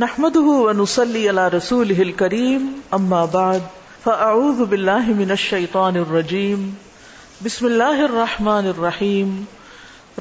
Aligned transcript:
نحمده 0.00 0.40
ونصلي 0.40 1.28
على 1.28 1.48
رسوله 1.48 2.02
الكريم، 2.02 2.60
أما 2.94 3.26
بعد، 3.34 3.60
فأعوذ 4.04 4.64
بالله 4.64 5.12
من 5.12 5.30
الشيطان 5.30 5.96
الرجيم. 5.96 6.70
بسم 7.44 7.66
الله 7.66 8.04
الرحمن 8.04 8.66
الرحيم. 8.66 9.44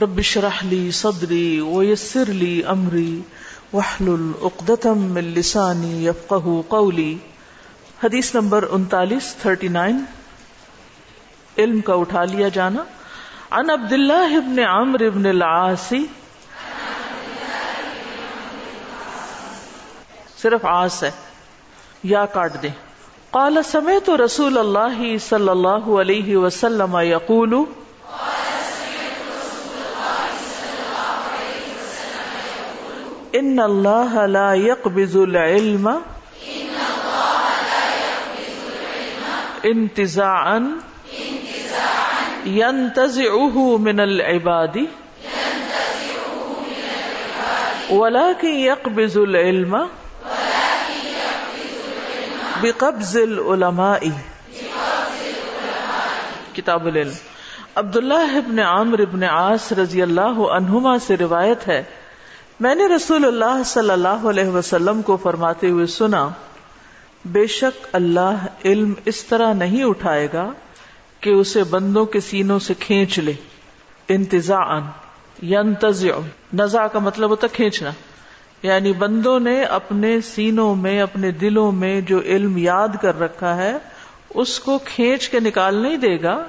رب 0.02 0.18
اشرح 0.18 0.66
لي 0.66 0.92
صدري 0.92 1.62
ويسر 1.62 2.24
لي 2.28 2.62
أمري، 2.70 3.22
واحلل 3.74 4.32
عقدة 4.42 4.94
من 4.94 5.24
لساني 5.24 6.06
يفقه 6.06 6.64
قولي. 6.68 7.16
حدیث 8.04 8.36
نمبر 8.36 8.66
انتالیس، 8.72 9.36
تھرٹی 9.42 9.68
نائن. 9.68 10.04
علم 11.58 11.82
کا 11.82 11.94
اٹھا 11.94 12.26
لیا 12.26 12.48
جانا. 12.48 12.84
عن 13.52 13.70
عبداللہ 13.70 14.38
ابن 14.38 14.60
عمر 14.60 15.02
ابن 15.02 15.26
العاصی 15.26 16.06
صرف 20.44 20.60
آس 20.64 21.04
ہے، 21.04 21.12
یا 22.04 22.26
کاٹ 22.26 22.62
دیں۔ 22.62 22.70
قال 23.32 23.58
سمیت 23.72 24.10
رسول 24.10 24.58
اللہ 24.58 25.18
صلی 25.18 25.50
اللہ 25.50 25.86
علیہ 26.02 26.38
وسلم 26.38 26.98
یقول، 27.02 27.54
ان 33.34 33.60
اللہ 33.60 34.26
لا 34.28 34.54
يقبض 34.54 35.16
العلم، 35.16 35.90
انتزاعا 39.64 40.60
ينتزعه 42.48 43.60
من 43.80 44.00
العباد 44.00 44.78
ولكن 47.90 48.48
يقبض 48.48 49.18
العلم۔ 49.18 49.78
بقبض 52.64 53.18
العلماء. 53.18 54.00
کتاب 56.54 56.86
العلم. 56.86 57.12
عبداللہ 57.76 58.38
ابن 58.38 58.60
عامر 58.60 59.00
ابن 59.00 59.24
عاص 59.24 59.72
رضی 59.72 60.02
اللہ 60.02 60.40
عنہما 60.52 61.00
سے 61.00 61.18
روایت 61.18 61.68
ہے، 61.68 61.84
میں 62.60 62.76
نے 62.76 62.88
رسول 62.88 63.26
اللہ 63.26 63.64
صلی 63.66 63.90
اللہ 63.90 64.08
علیہ 64.08 64.50
وسلم 64.50 65.02
کو 65.02 65.18
فرماتے 65.18 65.70
ہوئے 65.70 65.86
سنا، 65.86 66.30
بے 67.26 67.48
شک 67.48 67.88
اللہ 67.94 68.46
علم 68.66 68.94
اس 69.06 69.24
طرح 69.24 69.54
نہیں 69.54 69.84
اٹھائے 69.84 70.28
گا 70.34 70.52
کہ 71.20 71.30
اسے 71.30 71.64
بندوں 71.64 72.06
کے 72.06 72.20
سینوں 72.20 72.60
سے 72.60 72.74
کھینچ 72.74 73.20
لے 73.20 73.34
انتظاً 74.08 74.82
ینتزع 75.44 76.20
نزا 76.54 76.88
کا 76.88 77.00
مطلب 77.00 77.30
ہوتا 77.30 77.48
کھینچنا۔ 77.48 77.90
یعنی 78.64 78.94
بندوں 78.94 79.40
نے 79.40 79.64
اپنے 79.64 80.22
سینوں 80.22 80.76
میں، 80.76 81.02
اپنے 81.02 81.32
دلوں 81.32 81.72
میں 81.72 82.02
جو 82.02 82.20
علم 82.20 82.58
یاد 82.58 82.88
کر 83.02 83.20
رکھا 83.20 83.58
ہے، 83.58 83.78
اس 84.30 84.60
کو 84.60 84.80
کھینچ 84.86 85.30
کے 85.30 85.40
نکال 85.40 85.76
نہیں 85.76 85.98
دے 85.98 86.22
گا، 86.22 86.44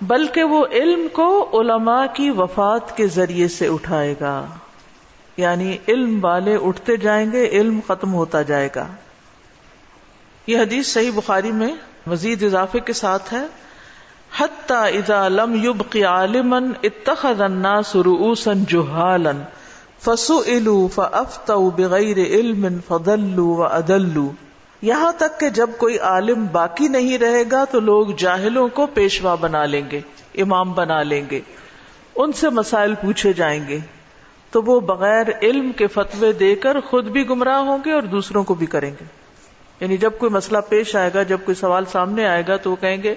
بلکہ 0.00 0.42
وہ 0.42 0.66
علم 0.72 1.06
کو 1.12 1.60
علماء 1.60 2.06
کی 2.14 2.30
وفات 2.30 2.96
کے 2.96 3.06
ذریعے 3.06 3.48
سے 3.48 3.68
اٹھائے 3.68 4.14
گا۔ 4.20 4.46
یعنی 5.36 5.76
علم 5.88 6.24
والے 6.24 6.58
اٹھتے 6.62 6.96
جائیں 6.96 7.32
گے، 7.32 7.48
علم 7.48 7.80
ختم 7.86 8.14
ہوتا 8.14 8.42
جائے 8.42 8.68
گا۔ 8.76 8.86
یہ 10.46 10.58
حدیث 10.58 10.86
صحیح 10.86 11.10
بخاری 11.14 11.52
میں 11.52 11.74
مزید 12.06 12.42
اضافے 12.42 12.80
کے 12.80 12.92
ساتھ 12.92 13.34
ہے۔ 13.34 13.46
حتی 14.38 14.98
اذا 14.98 15.28
لم 15.28 15.64
يبقي 15.64 16.02
عالما 16.02 16.58
اتخذ 16.82 17.40
الناس 17.40 17.96
رؤوسا 17.96 18.52
جهالا 18.68 19.30
فسو 20.04 20.42
علو 20.46 20.88
فافت 20.88 21.50
بغیر 21.50 22.16
علم 22.16 22.66
فضلو 22.88 23.46
و 23.46 23.64
ادلو 23.64 24.32
یہاں 24.82 25.12
تک 25.18 25.40
کہ 25.40 25.50
جب 25.50 25.70
کوئی 25.78 25.98
عالم 25.98 26.46
باقی 26.52 26.88
نہیں 26.88 27.18
رہے 27.18 27.42
گا 27.52 27.64
تو 27.64 27.80
لوگ 27.80 28.06
جاہلوں 28.18 28.68
کو 28.68 28.86
پیشوا 28.86 29.34
بنا 29.34 29.64
لیں 29.64 29.82
گے، 29.92 30.00
امام 30.34 30.72
بنا 30.72 31.02
لیں 31.02 31.24
گے، 31.30 31.40
ان 32.16 32.32
سے 32.32 32.50
مسائل 32.50 32.94
پوچھے 32.94 33.32
جائیں 33.32 33.68
گے۔ 33.68 33.78
تو 34.50 34.62
وہ 34.62 34.80
بغیر 34.80 35.26
علم 35.42 35.72
کے 35.72 35.86
فتوے 35.86 36.32
دے 36.32 36.54
کر 36.54 36.80
خود 36.80 37.04
بھی 37.04 37.28
گمراہ 37.28 37.58
ہوں 37.58 37.78
گے 37.84 37.92
اور 37.92 38.02
دوسروں 38.02 38.44
کو 38.44 38.54
بھی 38.54 38.66
کریں 38.66 38.90
گے۔ 38.90 39.04
یعنی 39.80 39.96
جب 39.96 40.10
کوئی 40.18 40.30
مسئلہ 40.30 40.58
پیش 40.68 40.96
آئے 40.96 41.10
گا، 41.14 41.22
جب 41.22 41.38
کوئی 41.44 41.54
سوال 41.54 41.84
سامنے 41.92 42.26
آئے 42.26 42.42
گا 42.48 42.56
تو 42.56 42.70
وہ 42.70 42.76
کہیں 42.80 43.02
گے، 43.02 43.14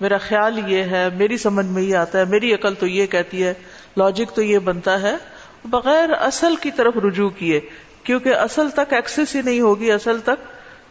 میرا 0.00 0.18
خیال 0.18 0.72
یہ 0.72 0.82
ہے، 0.82 1.08
میری 1.16 1.36
سمجھ 1.36 1.66
میں 1.66 1.82
یہ 1.82 1.96
آتا 1.96 2.18
ہے، 2.18 2.24
میری 2.24 2.54
عقل 2.54 2.74
تو 2.74 2.86
یہ 2.86 3.06
کہتی 3.06 3.44
ہے 3.44 3.54
لاجک 3.96 4.36
تو 4.36 4.42
یہ 4.42 4.58
بنتا 4.58 5.02
ہے۔ 5.02 5.16
بغیر 5.66 6.10
اصل 6.10 6.56
کی 6.56 6.70
طرف 6.70 6.96
رجوع 6.96 7.28
کیے، 7.30 7.60
کیونکہ 8.02 8.34
اصل 8.34 8.70
تک 8.70 8.92
ایکسس 8.92 9.34
ہی 9.34 9.42
نہیں 9.42 9.60
ہوگی، 9.60 9.92
اصل 9.92 10.20
تک 10.20 10.44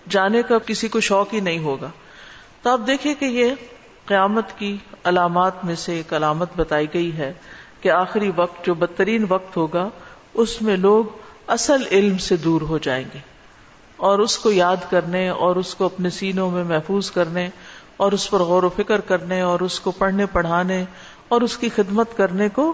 جانے 0.09 0.41
کا 0.41 0.57
کسی 0.57 0.87
کو 0.87 0.99
شوق 0.99 1.33
ہی 1.33 1.39
نہیں 1.39 1.59
ہوگا۔ 1.59 1.89
تو 2.61 2.69
آپ 2.69 2.79
دیکھیں 2.87 3.13
کہ 3.19 3.25
یہ 3.25 3.53
قیامت 4.05 4.45
کی 4.57 4.77
علامات 5.03 5.65
میں 5.65 5.75
سے 5.75 5.93
ایک 5.93 6.13
علامت 6.13 6.49
بتائی 6.55 6.87
گئی 6.93 7.17
ہے 7.17 7.33
کہ 7.81 7.89
آخری 7.89 8.31
وقت 8.35 8.65
جو 8.65 8.73
بدترین 8.73 9.25
وقت 9.29 9.57
ہوگا، 9.57 9.89
اس 10.33 10.61
میں 10.61 10.77
لوگ 10.77 11.05
اصل 11.47 11.83
علم 11.91 12.17
سے 12.17 12.37
دور 12.37 12.61
ہو 12.61 12.77
جائیں 12.77 13.05
گے۔ 13.13 13.19
اور 13.97 14.19
اس 14.19 14.37
کو 14.37 14.51
یاد 14.51 14.89
کرنے، 14.89 15.29
اور 15.29 15.55
اس 15.55 15.75
کو 15.75 15.85
اپنے 15.85 16.09
سینوں 16.09 16.51
میں 16.51 16.63
محفوظ 16.63 17.11
کرنے، 17.11 17.49
اور 17.97 18.11
اس 18.11 18.29
پر 18.29 18.39
غور 18.39 18.63
و 18.63 18.69
فکر 18.69 19.01
کرنے، 19.01 19.41
اور 19.41 19.59
اس 19.59 19.79
کو 19.79 19.91
پڑھنے، 19.91 20.25
پڑھانے، 20.25 20.85
اور 21.27 21.41
اس 21.41 21.57
کی 21.57 21.69
خدمت 21.75 22.17
کرنے 22.17 22.49
کو 22.49 22.73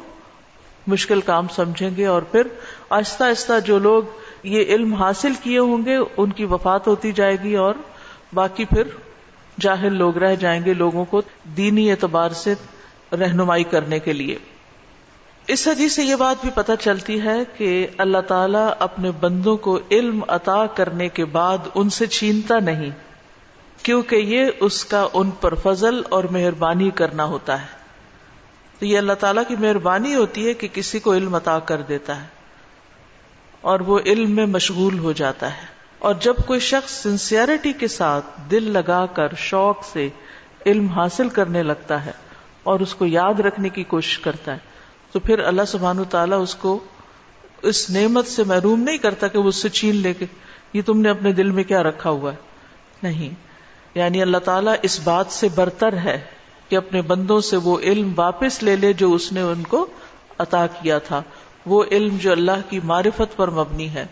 مشکل 0.88 1.22
کام 1.22 1.48
سمجھیں 1.48 1.90
گے 1.98 2.06
اور 2.06 2.22
پھر 2.22 2.48
آہستہ 2.90 3.24
آہستہ 3.24 3.60
جو 3.66 3.80
لوگ 3.80 4.04
یہ 4.44 4.64
علم 4.68 4.94
حاصل 4.94 5.34
کیے 5.44 5.60
ہوں 5.60 5.86
گے، 5.86 5.98
ان 6.18 6.32
کی 6.32 6.46
وفات 6.46 6.88
ہوتی 6.88 7.12
جائے 7.12 7.38
گی 7.44 7.56
اور 7.56 7.74
باقی 8.34 8.66
پھر 8.66 8.84
جاہل 9.60 9.94
لوگ 9.94 10.18
رہ 10.18 10.36
جائیں 10.36 10.66
گے 10.66 10.74
لوگوں 10.74 11.06
کو 11.06 11.22
دینی 11.58 11.92
اعتبار 11.92 12.30
سے 12.30 12.54
رہنمائی 13.12 13.64
کرنے 13.64 14.00
کے 14.00 14.14
لیے۔ 14.14 14.38
اس 15.48 15.68
حدیث 15.68 15.96
سے 15.96 16.04
یہ 16.04 16.16
بات 16.16 16.36
بھی 16.42 16.50
پتہ 16.54 16.72
چلتی 16.80 17.22
ہے 17.22 17.38
کہ 17.58 17.88
اللہ 17.98 18.22
تعالیٰ 18.28 18.70
اپنے 18.80 19.12
بندوں 19.12 19.58
کو 19.58 19.80
علم 19.92 20.24
عطا 20.28 20.66
کرنے 20.66 21.10
کے 21.10 21.26
بعد 21.26 21.58
ان 21.76 21.90
سے 21.90 22.08
چھینتا 22.08 22.60
نہیں، 22.60 22.90
کیونکہ 23.84 24.16
یہ 24.16 24.46
اس 24.60 24.86
کا 24.86 25.08
ان 25.14 25.30
پر 25.32 25.56
فضل 25.56 26.02
اور 26.10 26.24
مہربانی 26.24 26.90
کرنا 26.90 27.26
ہوتا 27.26 27.62
ہے۔ 27.62 27.81
تو 28.82 28.86
یہ 28.86 28.98
اللہ 28.98 29.14
تعالیٰ 29.14 29.44
کی 29.48 29.56
مہربانی 29.56 30.16
ہوتی 30.16 30.48
ہے 30.48 30.54
کہ 30.54 30.68
کسی 30.74 31.00
کو 31.00 31.14
علم 31.14 31.36
عطا 31.36 31.60
کر 31.60 31.82
دیتا 31.82 32.22
ہے 32.22 32.28
اور 33.62 33.80
وہ 33.80 34.00
علم 34.06 34.32
میں 34.32 34.46
مشغول 34.46 35.00
ہو 35.00 35.12
جاتا 35.12 35.58
ہے 35.58 35.66
اور 36.00 36.14
جب 36.14 36.36
کوئی 36.46 36.60
شخص 36.60 36.92
سنسیئرٹی 36.92 37.74
کے 37.74 37.88
ساتھ 37.88 38.26
دل 38.52 38.72
لگا 38.72 39.06
کر 39.06 39.34
شوق 39.38 39.86
سے 39.86 40.10
علم 40.66 40.88
حاصل 40.88 41.30
کرنے 41.30 41.64
لگتا 41.64 42.06
ہے 42.06 42.12
اور 42.64 42.80
اس 42.80 42.96
کو 42.96 43.06
یاد 43.06 43.40
رکھنے 43.40 43.70
کی 43.70 43.84
کوشش 43.84 44.20
کرتا 44.20 44.54
ہے، 44.54 44.58
تو 45.12 45.20
پھر 45.20 45.40
اللہ 45.40 45.66
سبحان 45.68 46.04
تعالیٰ 46.10 46.42
اس 46.42 46.56
کو 46.56 46.80
اس 47.62 47.90
نعمت 47.90 48.28
سے 48.28 48.44
محروم 48.44 48.82
نہیں 48.82 48.98
کرتا 48.98 49.28
کہ 49.28 49.40
وہ 49.40 49.48
اس 49.48 49.56
سے 49.56 49.70
چھین 49.70 49.96
لے 49.96 50.14
کے 50.14 50.26
یہ 50.74 50.82
تم 50.86 51.02
نے 51.02 51.10
اپنے 51.10 51.32
دل 51.32 51.52
میں 51.52 51.64
کیا 51.64 51.84
رکھا 51.84 52.10
ہوا 52.10 52.32
ہے۔ 52.32 52.38
نہیں 53.04 53.36
یعنی 53.96 54.22
اللہ 54.22 54.38
تعالیٰ 54.38 54.76
اس 54.82 55.00
بات 55.04 55.26
سے 55.30 55.48
برتر 55.56 55.94
ہے 55.94 56.22
کہ 56.72 56.76
اپنے 56.76 57.02
بندوں 57.02 57.42
سے 57.42 57.58
وہ 57.58 57.80
علم 57.80 58.14
واپس 58.16 58.64
لے 58.64 58.76
لے 58.76 58.94
جو 58.94 59.14
اس 59.14 59.32
نے 59.32 59.42
ان 59.42 59.64
کو 59.64 59.86
عطا 60.38 60.68
کیا 60.68 60.98
تھا۔ 61.00 61.24
وہ 61.66 61.84
علم 61.92 62.18
جو 62.18 62.32
اللہ 62.32 62.70
کی 62.70 62.80
معرفت 62.84 63.38
پر 63.38 63.50
مبنی 63.50 63.90
ہے۔ 63.90 64.06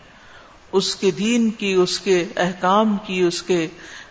اس 0.71 0.95
کے 0.95 1.11
دین 1.11 1.49
کی، 1.49 1.73
اس 1.73 1.99
کے 1.99 2.25
احکام 2.35 2.97
کی، 3.05 3.21
اس 3.21 3.43
کے 3.43 3.67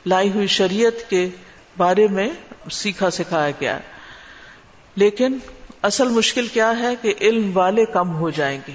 لائی 0.06 0.30
ہوئی 0.30 0.46
شریعت 0.46 1.10
کے 1.10 1.28
بارے 1.76 2.06
میں 2.06 2.28
سیکھا 2.70 3.10
سکھایا 3.10 3.50
گیا۔ 3.60 3.76
ہے 3.76 3.80
لیکن 4.96 5.38
اصل 5.82 6.08
مشکل 6.08 6.46
کیا 6.46 6.72
ہے 6.78 6.94
کہ 7.02 7.14
علم 7.20 7.50
والے 7.54 7.84
کم 7.84 8.14
ہو 8.14 8.30
جائیں 8.30 8.60
گے۔ 8.68 8.72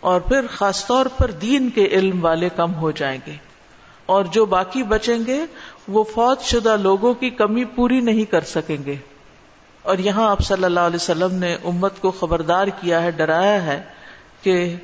اور 0.00 0.20
پھر 0.20 0.46
خاص 0.46 0.86
طور 0.86 1.06
پر 1.06 1.30
دین 1.30 1.70
کے 1.70 1.86
علم 1.86 2.24
والے 2.24 2.48
کم 2.56 2.74
ہو 2.74 2.90
جائیں 2.90 3.18
گے۔ 3.26 3.34
اور 4.06 4.24
جو 4.24 4.46
باقی 4.46 4.82
بچیں 4.82 5.18
گے 5.26 5.40
وہ 5.88 6.04
فوت 6.04 6.40
شدہ 6.40 6.76
لوگوں 6.76 7.14
کی 7.14 7.30
کمی 7.30 7.64
پوری 7.64 8.00
نہیں 8.00 8.24
کر 8.24 8.40
سکیں 8.40 8.76
گے۔ 8.86 8.96
اور 9.82 9.98
یہاں 9.98 10.30
آپ 10.30 10.40
صلی 10.40 10.64
اللہ 10.64 10.80
علیہ 10.80 10.96
وسلم 10.96 11.34
نے 11.34 11.56
امت 11.64 12.00
کو 12.00 12.10
خبردار 12.10 12.66
کیا 12.66 13.02
ہے، 13.02 13.10
ڈرایا 13.10 13.66
ہے 13.66 13.82
کہ 14.42 14.76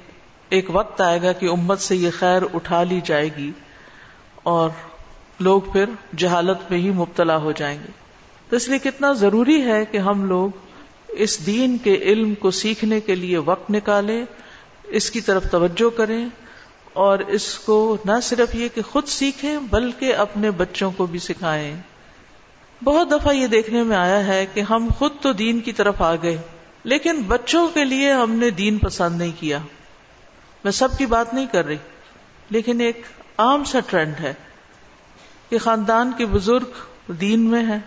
ایک 0.48 0.66
وقت 0.72 1.00
آئے 1.00 1.22
گا 1.22 1.32
کہ 1.32 1.46
امت 1.46 1.80
سے 1.80 1.96
یہ 1.96 2.10
خیر 2.18 2.42
اٹھا 2.54 2.82
لی 2.82 3.00
جائے 3.04 3.30
گی 3.36 3.52
اور 4.42 4.70
لوگ 5.40 5.60
پھر 5.60 5.84
جہالت 6.16 6.70
میں 6.70 6.78
ہی 6.78 6.90
مبتلا 6.90 7.36
ہو 7.36 7.52
جائیں 7.52 7.78
گے۔ 7.78 7.92
تو 8.50 8.56
اس 8.56 8.68
لیے 8.68 8.78
کتنا 8.78 9.12
ضروری 9.12 9.62
ہے 9.62 9.84
کہ 9.84 9.98
ہم 9.98 10.24
لوگ 10.24 10.50
اس 11.08 11.46
دین 11.46 11.78
کے 11.78 11.94
علم 11.94 12.34
کو 12.34 12.50
سیکھنے 12.50 13.00
کے 13.00 13.14
لیے 13.14 13.38
وقت 13.38 13.70
نکالیں، 13.70 14.24
اس 14.84 15.10
کی 15.10 15.20
طرف 15.20 15.50
توجہ 15.50 15.96
کریں۔ 15.96 16.28
اور 16.96 17.18
اس 17.18 17.58
کو 17.58 17.96
نہ 18.04 18.12
صرف 18.22 18.54
یہ 18.54 18.68
کہ 18.74 18.82
خود 18.82 19.06
سیکھیں 19.06 19.58
بلکہ 19.70 20.14
اپنے 20.14 20.50
بچوں 20.50 20.90
کو 20.90 21.06
بھی 21.06 21.18
سکھائیں۔ 21.18 21.76
بہت 22.84 23.10
دفعہ 23.10 23.34
یہ 23.34 23.46
دیکھنے 23.46 23.82
میں 23.82 23.96
آیا 23.96 24.26
ہے 24.26 24.46
کہ 24.54 24.60
ہم 24.60 24.88
خود 24.98 25.12
تو 25.20 25.32
دین 25.32 25.60
کی 25.60 25.72
طرف 25.72 26.02
آ 26.02 26.14
گئے، 26.14 26.36
لیکن 26.84 27.22
بچوں 27.22 27.68
کے 27.68 27.84
لیے 27.84 28.12
ہم 28.12 28.32
نے 28.32 28.50
دین 28.50 28.78
پسند 28.78 29.18
نہیں 29.18 29.32
کیا۔ 29.40 29.58
میں 30.64 30.72
سب 30.72 30.96
کی 30.98 31.06
بات 31.06 31.34
نہیں 31.34 31.46
کر 31.52 31.66
رہی، 31.66 31.76
لیکن 32.50 32.80
ایک 32.80 33.02
عام 33.38 33.64
سا 33.64 33.80
ٹرینڈ 33.80 34.20
ہے 34.20 34.32
کہ 35.50 35.58
خاندان 35.58 36.12
کے 36.16 36.26
بزرگ 36.26 37.12
دین 37.12 37.40
میں 37.40 37.64
ہیں۔ 37.64 37.78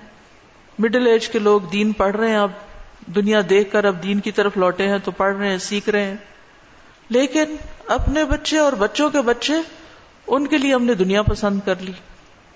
مڈل 0.79 1.07
ایج 1.07 1.27
کے 1.27 1.39
لوگ 1.39 1.61
دین 1.61 1.91
پڑھ 1.91 2.15
رہے 2.15 2.29
ہیں، 2.29 2.38
اب 2.38 2.51
دنیا 3.15 3.41
دیکھ 3.50 3.71
کر 3.71 3.85
اب 3.85 4.03
دین 4.03 4.19
کی 4.19 4.31
طرف 4.31 4.57
لوٹے 4.57 4.88
ہیں 4.88 4.97
تو 5.03 5.11
پڑھ 5.11 5.35
رہے 5.38 5.50
ہیں، 5.50 5.57
سیکھ 5.57 5.89
رہے 5.89 6.06
ہیں۔ 6.06 6.15
لیکن 7.09 7.56
اپنے 7.88 8.23
بچے 8.23 8.57
اور 8.57 8.73
بچوں 8.73 9.09
کے 9.09 9.21
بچے 9.21 9.53
ان 10.27 10.47
کے 10.47 10.57
لیے 10.57 10.73
ہم 10.73 10.83
نے 10.83 10.94
دنیا 10.94 11.21
پسند 11.21 11.59
کر 11.65 11.75
لی۔ 11.81 11.91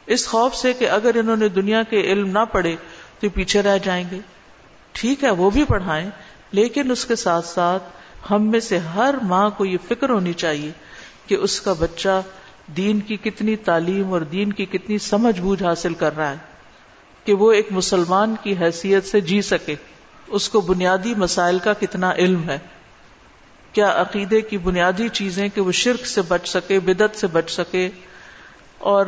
اس 0.08 0.28
خوف 0.28 0.56
سے 0.56 0.74
کہ 0.74 0.90
اگر 0.90 1.12
انہوں 1.16 1.36
نے 1.36 1.48
دنیا 1.48 1.84
کے 1.84 2.02
علم 2.02 2.30
نہ 2.30 2.46
پڑھے 2.52 2.76
تو 3.20 3.30
پیچھے 3.30 3.62
رہ 3.62 3.78
جائیں 3.78 4.06
گے۔ 4.12 4.20
ٹھیک 4.92 5.24
ہے، 5.24 5.30
وہ 5.30 5.50
بھی 5.50 5.64
پڑھائیں، 5.64 6.10
لیکن 6.52 6.92
اس 6.92 7.06
کے 7.06 7.16
ساتھ 7.16 7.46
ساتھ 7.46 7.84
ہم 8.32 8.52
میں 8.52 8.60
سے 8.60 8.78
ہر 8.78 9.16
ماں 9.22 9.50
کو 9.50 9.66
یہ 9.66 9.78
فکر 9.88 10.10
ہونی 10.10 10.34
چاہیے 10.34 10.72
کہ 11.28 11.36
اس 11.36 11.62
کا 11.62 11.74
بچہ 11.80 12.22
دین 12.78 13.00
کی 13.00 13.18
کتنی 13.18 13.56
تعلیم 13.56 14.14
اور 14.14 14.22
دین 14.22 14.54
کی 14.54 14.66
کتنی 14.66 14.98
سمجھ 14.98 15.42
بوجھ 15.42 15.64
حاصل 15.64 15.94
کر 15.94 16.18
رہا 16.18 16.32
ہے 16.32 16.38
کہ 17.24 17.34
وہ 17.34 17.52
ایک 17.52 17.68
مسلمان 17.72 18.36
کی 18.44 18.56
حیثیت 18.62 19.06
سے 19.06 19.22
جی 19.22 19.42
سکے۔ 19.42 19.76
اس 20.28 20.50
کو 20.50 20.62
بنیادی 20.62 21.14
مسائل 21.18 21.60
کا 21.60 21.74
کتنا 21.74 22.12
علم 22.12 22.50
ہے۔ 22.50 22.60
کیا 23.74 23.94
عقیدے 24.02 24.42
کی 24.42 24.58
بنیادی 24.58 25.10
چیزیں 25.10 25.50
کہ 25.50 25.62
وہ 25.62 25.72
شرک 25.72 26.06
سے 26.08 26.22
بچ 26.22 26.50
سکے 26.50 26.80
بدت 26.80 27.18
سے 27.18 27.28
بچ 27.28 27.52
سکے 27.52 27.90
اور 28.78 29.06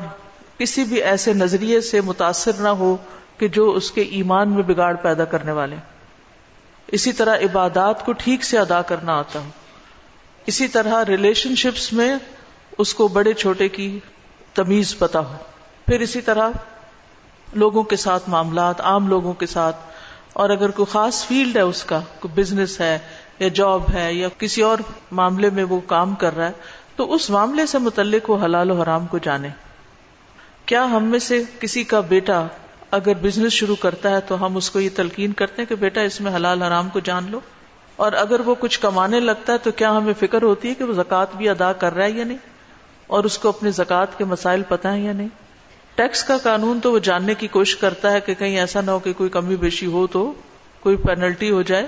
کسی 0.57 0.83
بھی 0.83 1.03
ایسے 1.03 1.33
نظریے 1.33 1.81
سے 1.81 2.01
متاثر 2.01 2.51
نہ 2.59 2.67
ہو 2.67 2.97
کہ 3.37 3.47
جو 3.47 3.71
اس 3.71 3.91
کے 3.91 4.01
ایمان 4.01 4.51
میں 4.51 4.63
بگاڑ 4.63 4.95
پیدا 4.95 5.25
کرنے 5.25 5.51
والے۔ 5.51 5.75
اسی 6.87 7.11
طرح 7.11 7.37
عبادات 7.37 8.05
کو 8.05 8.13
ٹھیک 8.13 8.43
سے 8.43 8.57
ادا 8.57 8.81
کرنا 8.81 9.19
آتا 9.19 9.39
ہو 9.39 9.49
اسی 10.45 10.67
طرح 10.67 11.05
ریلیشن 11.07 11.55
شپس 11.55 11.93
میں 11.93 12.15
اس 12.77 12.93
کو 12.93 13.07
بڑے 13.07 13.33
چھوٹے 13.33 13.69
کی 13.69 13.99
تمیز 14.53 14.97
پتا 14.97 15.19
ہو۔ 15.19 15.35
پھر 15.85 15.99
اسی 15.99 16.21
طرح 16.21 16.49
لوگوں 17.53 17.83
کے 17.83 17.95
ساتھ 17.95 18.29
معاملات، 18.29 18.81
عام 18.81 19.07
لوگوں 19.07 19.33
کے 19.33 19.45
ساتھ۔ 19.45 19.75
اور 20.33 20.49
اگر 20.49 20.69
کوئی 20.69 20.91
خاص 20.91 21.27
فیلڈ 21.27 21.57
ہے 21.57 21.61
اس 21.61 21.83
کا، 21.83 21.99
کوئی 22.19 22.41
بزنس 22.41 22.81
ہے 22.81 22.99
یا 23.39 23.47
جاب 23.53 23.89
ہے 23.93 24.13
یا 24.13 24.27
کسی 24.37 24.61
اور 24.61 24.77
معاملے 25.11 25.49
میں 25.49 25.63
وہ 25.63 25.79
کام 25.87 26.13
کر 26.15 26.35
رہا 26.37 26.47
ہے، 26.47 26.51
تو 26.95 27.13
اس 27.13 27.29
معاملے 27.29 27.65
سے 27.65 27.77
متعلق 27.77 28.29
وہ 28.29 28.37
حلال 28.43 28.71
و 28.71 28.81
حرام 28.81 29.07
کو 29.07 29.17
جانے۔ 29.17 29.49
کیا 30.65 30.83
ہم 30.83 31.03
میں 31.03 31.19
سے 31.19 31.41
کسی 31.59 31.83
کا 31.83 31.99
بیٹا 31.99 32.45
اگر 32.91 33.13
بزنس 33.21 33.53
شروع 33.53 33.75
کرتا 33.75 34.09
ہے 34.09 34.19
تو 34.19 34.45
ہم 34.45 34.55
اس 34.57 34.69
کو 34.71 34.79
یہ 34.79 34.89
تلقین 34.95 35.33
کرتے 35.33 35.61
ہیں 35.61 35.69
کہ 35.69 35.75
بیٹا 35.75 36.01
اس 36.01 36.21
میں 36.21 36.35
حلال 36.35 36.61
حرام 36.61 36.89
کو 36.89 36.99
جان 36.99 37.25
لو؟ 37.29 37.39
اور 37.95 38.13
اگر 38.13 38.39
وہ 38.39 38.55
کچھ 38.59 38.79
کمانے 38.79 39.19
لگتا 39.19 39.53
ہے 39.53 39.57
تو 39.57 39.71
کیا 39.71 39.91
ہمیں 39.97 40.13
فکر 40.19 40.43
ہوتی 40.43 40.69
ہے 40.69 40.73
کہ 40.73 40.83
وہ 40.83 40.93
زکوٰۃ 40.93 41.35
بھی 41.37 41.49
ادا 41.49 41.71
کر 41.73 41.93
رہا 41.95 42.05
ہے 42.05 42.11
یا 42.11 42.25
نہیں؟ 42.25 42.37
اور 43.07 43.23
اس 43.23 43.37
کو 43.37 43.49
اپنے 43.49 43.71
زکوٰۃ 43.71 44.17
کے 44.17 44.25
مسائل 44.25 44.63
پتہ 44.67 44.87
ہیں 44.87 45.03
یا 45.05 45.13
نہیں؟ 45.13 45.27
ٹیکس 45.95 46.23
کا 46.23 46.37
قانون 46.37 46.79
تو 46.79 46.91
وہ 46.91 46.99
جاننے 46.99 47.33
کی 47.33 47.47
کوشش 47.47 47.75
کرتا 47.75 48.11
ہے 48.11 48.19
کہ 48.19 48.33
کہیں 48.33 48.57
ایسا 48.59 48.81
نہ 48.81 48.91
ہو 48.91 48.99
کہ 48.99 49.13
کوئی 49.13 49.29
کمی 49.29 49.55
بیشی 49.55 49.85
ہو 49.85 50.05
تو 50.07 50.33
کوئی 50.79 50.95
پینلٹی 50.97 51.51
ہو 51.51 51.61
جائے، 51.61 51.87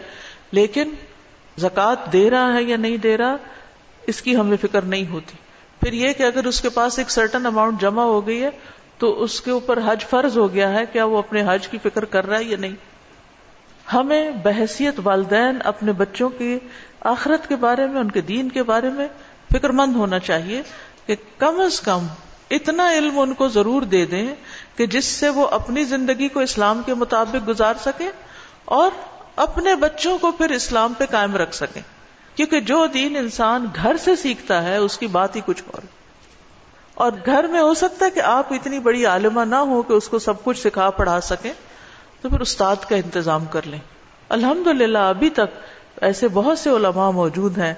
لیکن 0.51 0.93
زکات 1.57 2.13
دے 2.13 2.29
رہا 2.29 2.53
ہے 2.53 2.63
یا 2.63 2.77
نہیں 2.77 2.97
دے 2.97 3.17
رہا، 3.17 3.35
اس 4.07 4.21
کی 4.21 4.35
ہمیں 4.35 4.57
فکر 4.61 4.81
نہیں 4.81 5.07
ہوتی۔ 5.07 5.37
پھر 5.79 5.93
یہ 5.93 6.13
کہ 6.13 6.23
اگر 6.23 6.45
اس 6.45 6.61
کے 6.61 6.69
پاس 6.69 6.97
ایک 6.97 7.11
سرٹن 7.11 7.45
اماؤنٹ 7.45 7.81
جمع 7.81 8.03
ہو 8.03 8.27
گئی 8.27 8.43
ہے، 8.43 8.49
تو 8.97 9.23
اس 9.23 9.41
کے 9.41 9.51
اوپر 9.51 9.79
حج 9.85 10.05
فرض 10.05 10.37
ہو 10.37 10.53
گیا 10.53 10.73
ہے، 10.73 10.85
کیا 10.91 11.05
وہ 11.05 11.17
اپنے 11.17 11.43
حج 11.47 11.67
کی 11.67 11.77
فکر 11.83 12.05
کر 12.05 12.27
رہا 12.27 12.37
ہے 12.37 12.43
یا 12.43 12.57
نہیں؟ 12.57 12.75
ہمیں 13.93 14.31
بحثیت 14.31 14.99
والدین 15.03 15.57
اپنے 15.63 15.91
بچوں 15.91 16.29
کی 16.29 16.59
آخرت 16.99 17.49
کے 17.49 17.55
بارے 17.55 17.87
میں، 17.87 18.01
ان 18.01 18.11
کے 18.11 18.21
دین 18.21 18.49
کے 18.49 18.63
بارے 18.63 18.89
میں 18.89 19.07
فکر 19.53 19.69
مند 19.69 19.95
ہونا 19.95 20.19
چاہیے 20.19 20.61
کہ 21.05 21.15
کم 21.37 21.59
از 21.59 21.81
کم 21.81 22.07
اتنا 22.51 22.91
علم 22.91 23.19
ان 23.19 23.33
کو 23.33 23.47
ضرور 23.47 23.81
دے 23.81 24.05
دیں 24.05 24.35
کہ 24.75 24.85
جس 24.85 25.05
سے 25.05 25.29
وہ 25.29 25.47
اپنی 25.47 25.83
زندگی 25.83 26.27
کو 26.27 26.39
اسلام 26.39 26.81
کے 26.85 26.93
مطابق 26.93 27.47
گزار 27.47 27.73
سکے 27.85 28.09
اور 28.65 28.91
اپنے 29.37 29.75
بچوں 29.75 30.17
کو 30.17 30.31
پھر 30.31 30.49
اسلام 30.49 30.93
پہ 30.97 31.05
قائم 31.11 31.35
رکھ 31.35 31.55
سکیں۔ 31.55 31.81
کیونکہ 32.35 32.59
جو 32.59 32.85
دین 32.85 33.15
انسان 33.15 33.65
گھر 33.75 33.97
سے 33.97 34.15
سیکھتا 34.15 34.63
ہے، 34.63 34.77
اس 34.77 34.97
کی 34.97 35.07
بات 35.07 35.35
ہی 35.35 35.41
کچھ 35.45 35.63
اور۔ 35.71 35.81
اور 36.93 37.11
گھر 37.25 37.43
میں 37.43 37.59
ہو 37.59 37.73
سکتا 37.73 38.05
ہے 38.05 38.11
کہ 38.11 38.19
آپ 38.19 38.53
اتنی 38.53 38.79
بڑی 38.79 39.05
عالمہ 39.05 39.41
نہ 39.41 39.55
ہو 39.55 39.81
کہ 39.81 39.93
اس 39.93 40.09
کو 40.09 40.19
سب 40.19 40.43
کچھ 40.43 40.59
سکھا 40.59 40.89
پڑھا 40.89 41.21
سکیں، 41.21 41.53
تو 42.21 42.29
پھر 42.29 42.39
استاد 42.39 42.75
کا 42.89 42.95
انتظام 42.95 43.45
کر 43.45 43.61
لیں۔ 43.65 43.79
الحمد 44.29 44.67
للہ 44.67 44.97
ابھی 44.97 45.29
تک 45.29 45.59
ایسے 46.01 46.27
بہت 46.27 46.59
سے 46.59 46.69
علماء 46.69 47.11
موجود 47.11 47.57
ہیں، 47.57 47.73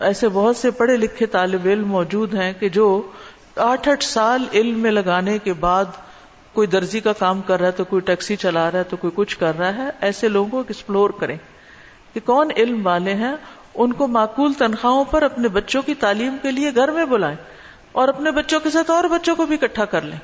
ایسے 0.00 0.28
بہت 0.28 0.56
سے 0.56 0.70
پڑھے 0.70 0.96
لکھے 0.96 1.26
طالب 1.26 1.60
علم 1.64 1.88
موجود 1.88 2.34
ہیں 2.34 2.52
کہ 2.60 2.68
جو 2.68 3.02
آٹھ 3.56 3.88
آٹھ 3.88 4.04
سال 4.04 4.44
علم 4.52 4.80
میں 4.80 4.90
لگانے 4.90 5.38
کے 5.38 5.52
بعد 5.52 5.84
کوئی 6.52 6.66
درزی 6.66 7.00
کا 7.00 7.12
کام 7.12 7.40
کر 7.40 7.58
رہا 7.58 7.66
ہے 7.66 7.72
تو 7.72 7.84
کوئی 7.84 8.00
ٹیکسی 8.00 8.36
چلا 8.36 8.70
رہا 8.70 8.78
ہے 8.78 8.84
تو 8.84 8.96
کوئی 8.96 9.10
کچھ 9.14 9.38
کر 9.38 9.58
رہا 9.58 9.74
ہے، 9.74 9.90
ایسے 10.00 10.28
لوگوں 10.28 10.50
کو 10.50 10.58
ایکسپلور 10.58 11.10
کریں 11.10 11.36
کہ 12.14 12.20
کون 12.24 12.50
علم 12.56 12.86
والے 12.86 13.14
ہیں، 13.14 13.32
ان 13.74 13.92
کو 13.92 14.06
معقول 14.06 14.52
تنخواہوں 14.52 15.04
پر 15.04 15.22
اپنے 15.22 15.48
بچوں 15.48 15.82
کی 15.82 15.94
تعلیم 15.94 16.36
کے 16.42 16.50
لیے 16.50 16.74
گھر 16.74 16.90
میں 16.90 17.04
بلائیں 17.04 17.36
اور 17.92 18.08
اپنے 18.08 18.30
بچوں 18.30 18.60
کے 18.60 18.70
ساتھ 18.70 18.90
اور 18.90 19.04
بچوں 19.04 19.36
کو 19.36 19.46
بھی 19.46 19.56
اکٹھا 19.62 19.84
کر 19.84 20.02
لیں۔ 20.02 20.18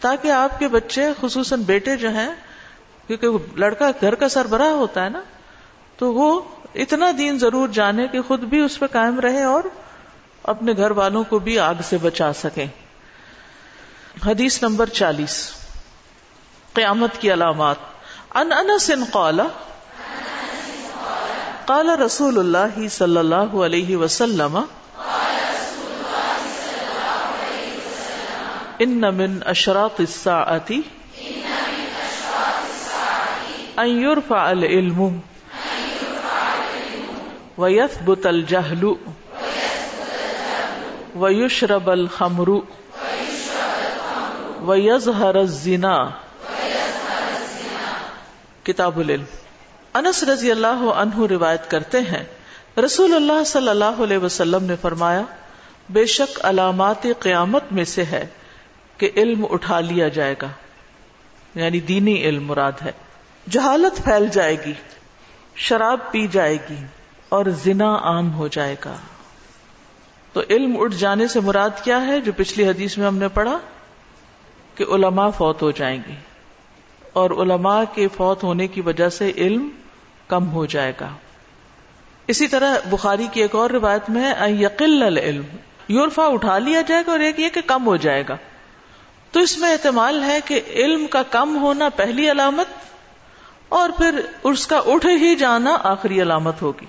تاکہ 0.00 0.30
آپ 0.30 0.58
کے 0.58 0.68
بچے، 0.68 1.02
خصوصاً 1.20 1.62
بیٹے 1.62 1.96
جو 1.96 2.08
ہیں، 2.08 2.28
کیونکہ 3.06 3.28
لڑکا 3.56 3.90
گھر 4.00 4.14
کا 4.14 4.28
سربراہ 4.28 4.70
ہوتا 4.70 5.04
ہے 5.04 5.08
نا، 5.08 5.20
تو 5.96 6.14
وہ 6.14 6.40
اتنا 6.74 7.10
دین 7.18 7.38
ضرور 7.38 7.68
جانے 7.68 8.06
کہ 8.12 8.22
خود 8.22 8.40
بھی 8.40 8.60
اس 8.60 8.78
پہ 8.78 8.86
قائم 8.86 9.20
رہے 9.20 9.42
اور 9.42 9.62
اپنے 10.42 10.72
گھر 10.76 10.90
والوں 10.90 11.24
کو 11.24 11.38
بھی 11.38 11.58
آگ 11.58 11.74
سے 11.84 11.96
بچا 12.02 12.32
سکیں۔ 12.32 12.66
حدیث 14.24 14.62
نمبر 14.62 14.88
چالیس۔ 14.88 15.50
قیامت 16.72 17.20
کی 17.20 17.32
علامات۔ 17.32 17.76
ان 18.34 18.52
انس 18.52 18.90
قال 19.10 19.40
قال 21.66 21.90
رسول 21.90 22.38
اللہ 22.38 22.88
صلی 22.88 23.16
اللہ 23.16 23.56
علیہ 23.64 23.96
وسلم، 23.96 24.58
ان 28.78 29.00
من 29.00 29.38
اشراط 29.46 30.00
الساعة 30.00 30.76
ان 33.76 33.88
يرفع 34.02 34.48
العلم 34.48 35.18
ويثبت 37.58 38.26
الجهل 38.26 38.84
ویشرب 41.16 41.90
الخمر. 41.90 42.48
ویظہر 44.66 45.34
الزنا۔ 45.34 46.08
کتاب 48.62 48.98
العلم۔ 48.98 49.24
انس 49.94 50.22
رضی 50.22 50.50
اللہ 50.50 50.90
عنہ 50.96 51.26
روایت 51.30 51.70
کرتے 51.70 52.00
ہیں۔ 52.00 52.24
رسول 52.84 53.14
اللہ 53.14 53.44
صلی 53.44 53.68
اللہ 53.68 53.84
علیہ 53.84 54.18
وسلم 54.18 54.64
نے 54.64 54.76
فرمایا، 54.80 55.22
بے 55.90 56.06
شک 56.06 56.40
علامات 56.42 57.06
قیامت 57.18 57.64
میں 57.70 57.84
سے 57.84 58.04
ہے 58.04 58.26
کہ 58.96 59.10
علم 59.16 59.46
اٹھا 59.50 59.80
لیا 59.80 60.08
جائے 60.08 60.34
گا۔ 60.42 60.48
یعنی 61.54 61.80
دینی 61.80 62.22
علم 62.22 62.46
مراد 62.46 62.72
ہے۔ 62.84 62.92
جہالت 63.50 64.04
پھیل 64.04 64.28
جائے 64.28 64.56
گی، 64.66 64.72
شراب 65.54 65.98
پی 66.10 66.26
جائے 66.26 66.56
گی 66.70 66.84
اور 67.28 67.44
زنا 67.64 67.96
عام 67.96 68.34
ہو 68.34 68.48
جائے 68.48 68.76
گا۔ 68.84 68.96
تو 70.32 70.42
علم 70.50 70.80
اٹھ 70.80 70.94
جانے 70.94 71.28
سے 71.28 71.40
مراد 71.40 71.70
کیا 71.84 72.06
ہے 72.06 72.20
جو 72.20 72.32
پچھلی 72.36 72.68
حدیث 72.68 72.98
میں 72.98 73.06
ہم 73.06 73.18
نے 73.18 73.28
پڑھا؟ 73.28 73.58
کہ 74.76 74.84
علماء 74.90 75.28
فوت 75.28 75.62
ہو 75.62 75.70
جائیں 75.70 76.00
گے 76.08 76.14
اور 77.12 77.30
علماء 77.30 77.82
کے 77.94 78.08
فوت 78.08 78.42
ہونے 78.42 78.66
کی 78.66 78.80
وجہ 78.80 79.08
سے 79.08 79.32
علم 79.36 79.68
کم 80.28 80.48
ہو 80.48 80.66
جائے 80.66 80.92
گا۔ 81.00 81.08
اسی 82.26 82.46
طرح 82.46 82.76
بخاری 82.90 83.26
کی 83.32 83.42
ایک 83.42 83.54
اور 83.54 83.70
روایت 83.70 84.10
میں 84.10 84.48
یقل 84.48 85.02
العلم، 85.02 85.44
یورفا 85.88 86.26
اٹھا 86.26 86.58
لیا 86.58 86.80
جائے 86.80 87.02
گا 87.06 87.10
اور 87.10 87.20
ایک 87.20 87.40
یہ 87.40 87.48
کہ 87.48 87.60
کم 87.66 87.86
ہو 87.86 87.96
جائے 87.96 88.24
گا۔ 88.28 88.36
تو 89.32 89.40
اس 89.40 89.58
میں 89.58 89.72
احتمال 89.72 90.22
ہے 90.22 90.38
کہ 90.44 90.60
علم 90.68 91.06
کا 91.06 91.22
کم 91.22 91.56
ہونا 91.56 91.88
پہلی 91.88 92.30
علامت 92.30 92.66
اور 93.68 93.90
پھر 93.90 94.20
اس 94.42 94.66
کا 94.66 94.80
اٹھ 94.86 95.06
ہی 95.06 95.34
جانا 95.34 95.78
آخری 95.82 96.22
علامت 96.22 96.62
ہوگی۔ 96.62 96.86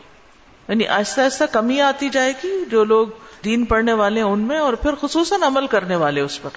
یعنی 0.67 0.87
آہستہ 0.87 1.21
آہستہ 1.21 1.43
کمی 1.43 1.81
آتی 1.81 2.09
جائے 2.09 2.33
گی 2.43 2.63
جو 2.71 2.83
لوگ 2.83 3.07
دین 3.45 3.65
پڑھنے 3.65 3.93
والے 3.93 4.19
ہیں 4.19 4.27
ان 4.27 4.39
میں 4.39 4.57
اور 4.57 4.73
پھر 4.73 4.95
خصوصاً 5.01 5.43
عمل 5.43 5.67
کرنے 5.67 5.95
والے 5.95 6.21
اس 6.21 6.41
پر 6.41 6.49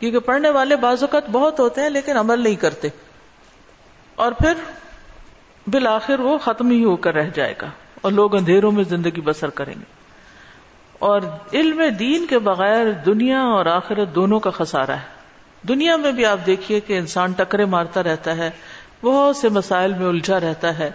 کیونکہ 0.00 0.18
پڑھنے 0.18 0.50
والے 0.50 0.76
بعض 0.76 1.02
اوقات 1.02 1.30
بہت 1.32 1.60
ہوتے 1.60 1.80
ہیں 1.80 1.90
لیکن 1.90 2.16
عمل 2.16 2.40
نہیں 2.40 2.54
کرتے۔ 2.54 2.88
اور 4.14 4.32
پھر 4.32 4.54
بالآخر 5.66 6.20
وہ 6.20 6.38
ختم 6.38 6.70
ہی 6.70 6.84
ہو 6.84 6.96
کر 6.96 7.14
رہ 7.14 7.30
جائے 7.34 7.54
گا 7.62 7.66
اور 8.00 8.12
لوگ 8.12 8.34
اندھیروں 8.34 8.72
میں 8.72 8.84
زندگی 8.84 9.20
بسر 9.20 9.50
کریں 9.50 9.74
گے۔ 9.74 9.96
اور 10.98 11.20
علم 11.52 11.82
دین 11.98 12.26
کے 12.26 12.38
بغیر 12.38 12.92
دنیا 12.92 13.40
اور 13.40 13.66
آخرت 13.66 14.14
دونوں 14.14 14.40
کا 14.40 14.50
خسارہ 14.50 14.90
ہے۔ 14.90 15.16
دنیا 15.68 15.96
میں 15.96 16.12
بھی 16.12 16.26
آپ 16.26 16.38
دیکھیے 16.46 16.80
کہ 16.80 16.98
انسان 16.98 17.32
ٹکرے 17.32 17.64
مارتا 17.64 18.02
رہتا 18.02 18.36
ہے، 18.36 18.50
بہت 19.02 19.36
سے 19.36 19.48
مسائل 19.48 19.92
میں 19.92 20.06
الجھا 20.06 20.40
رہتا 20.40 20.78
ہے۔ 20.78 20.90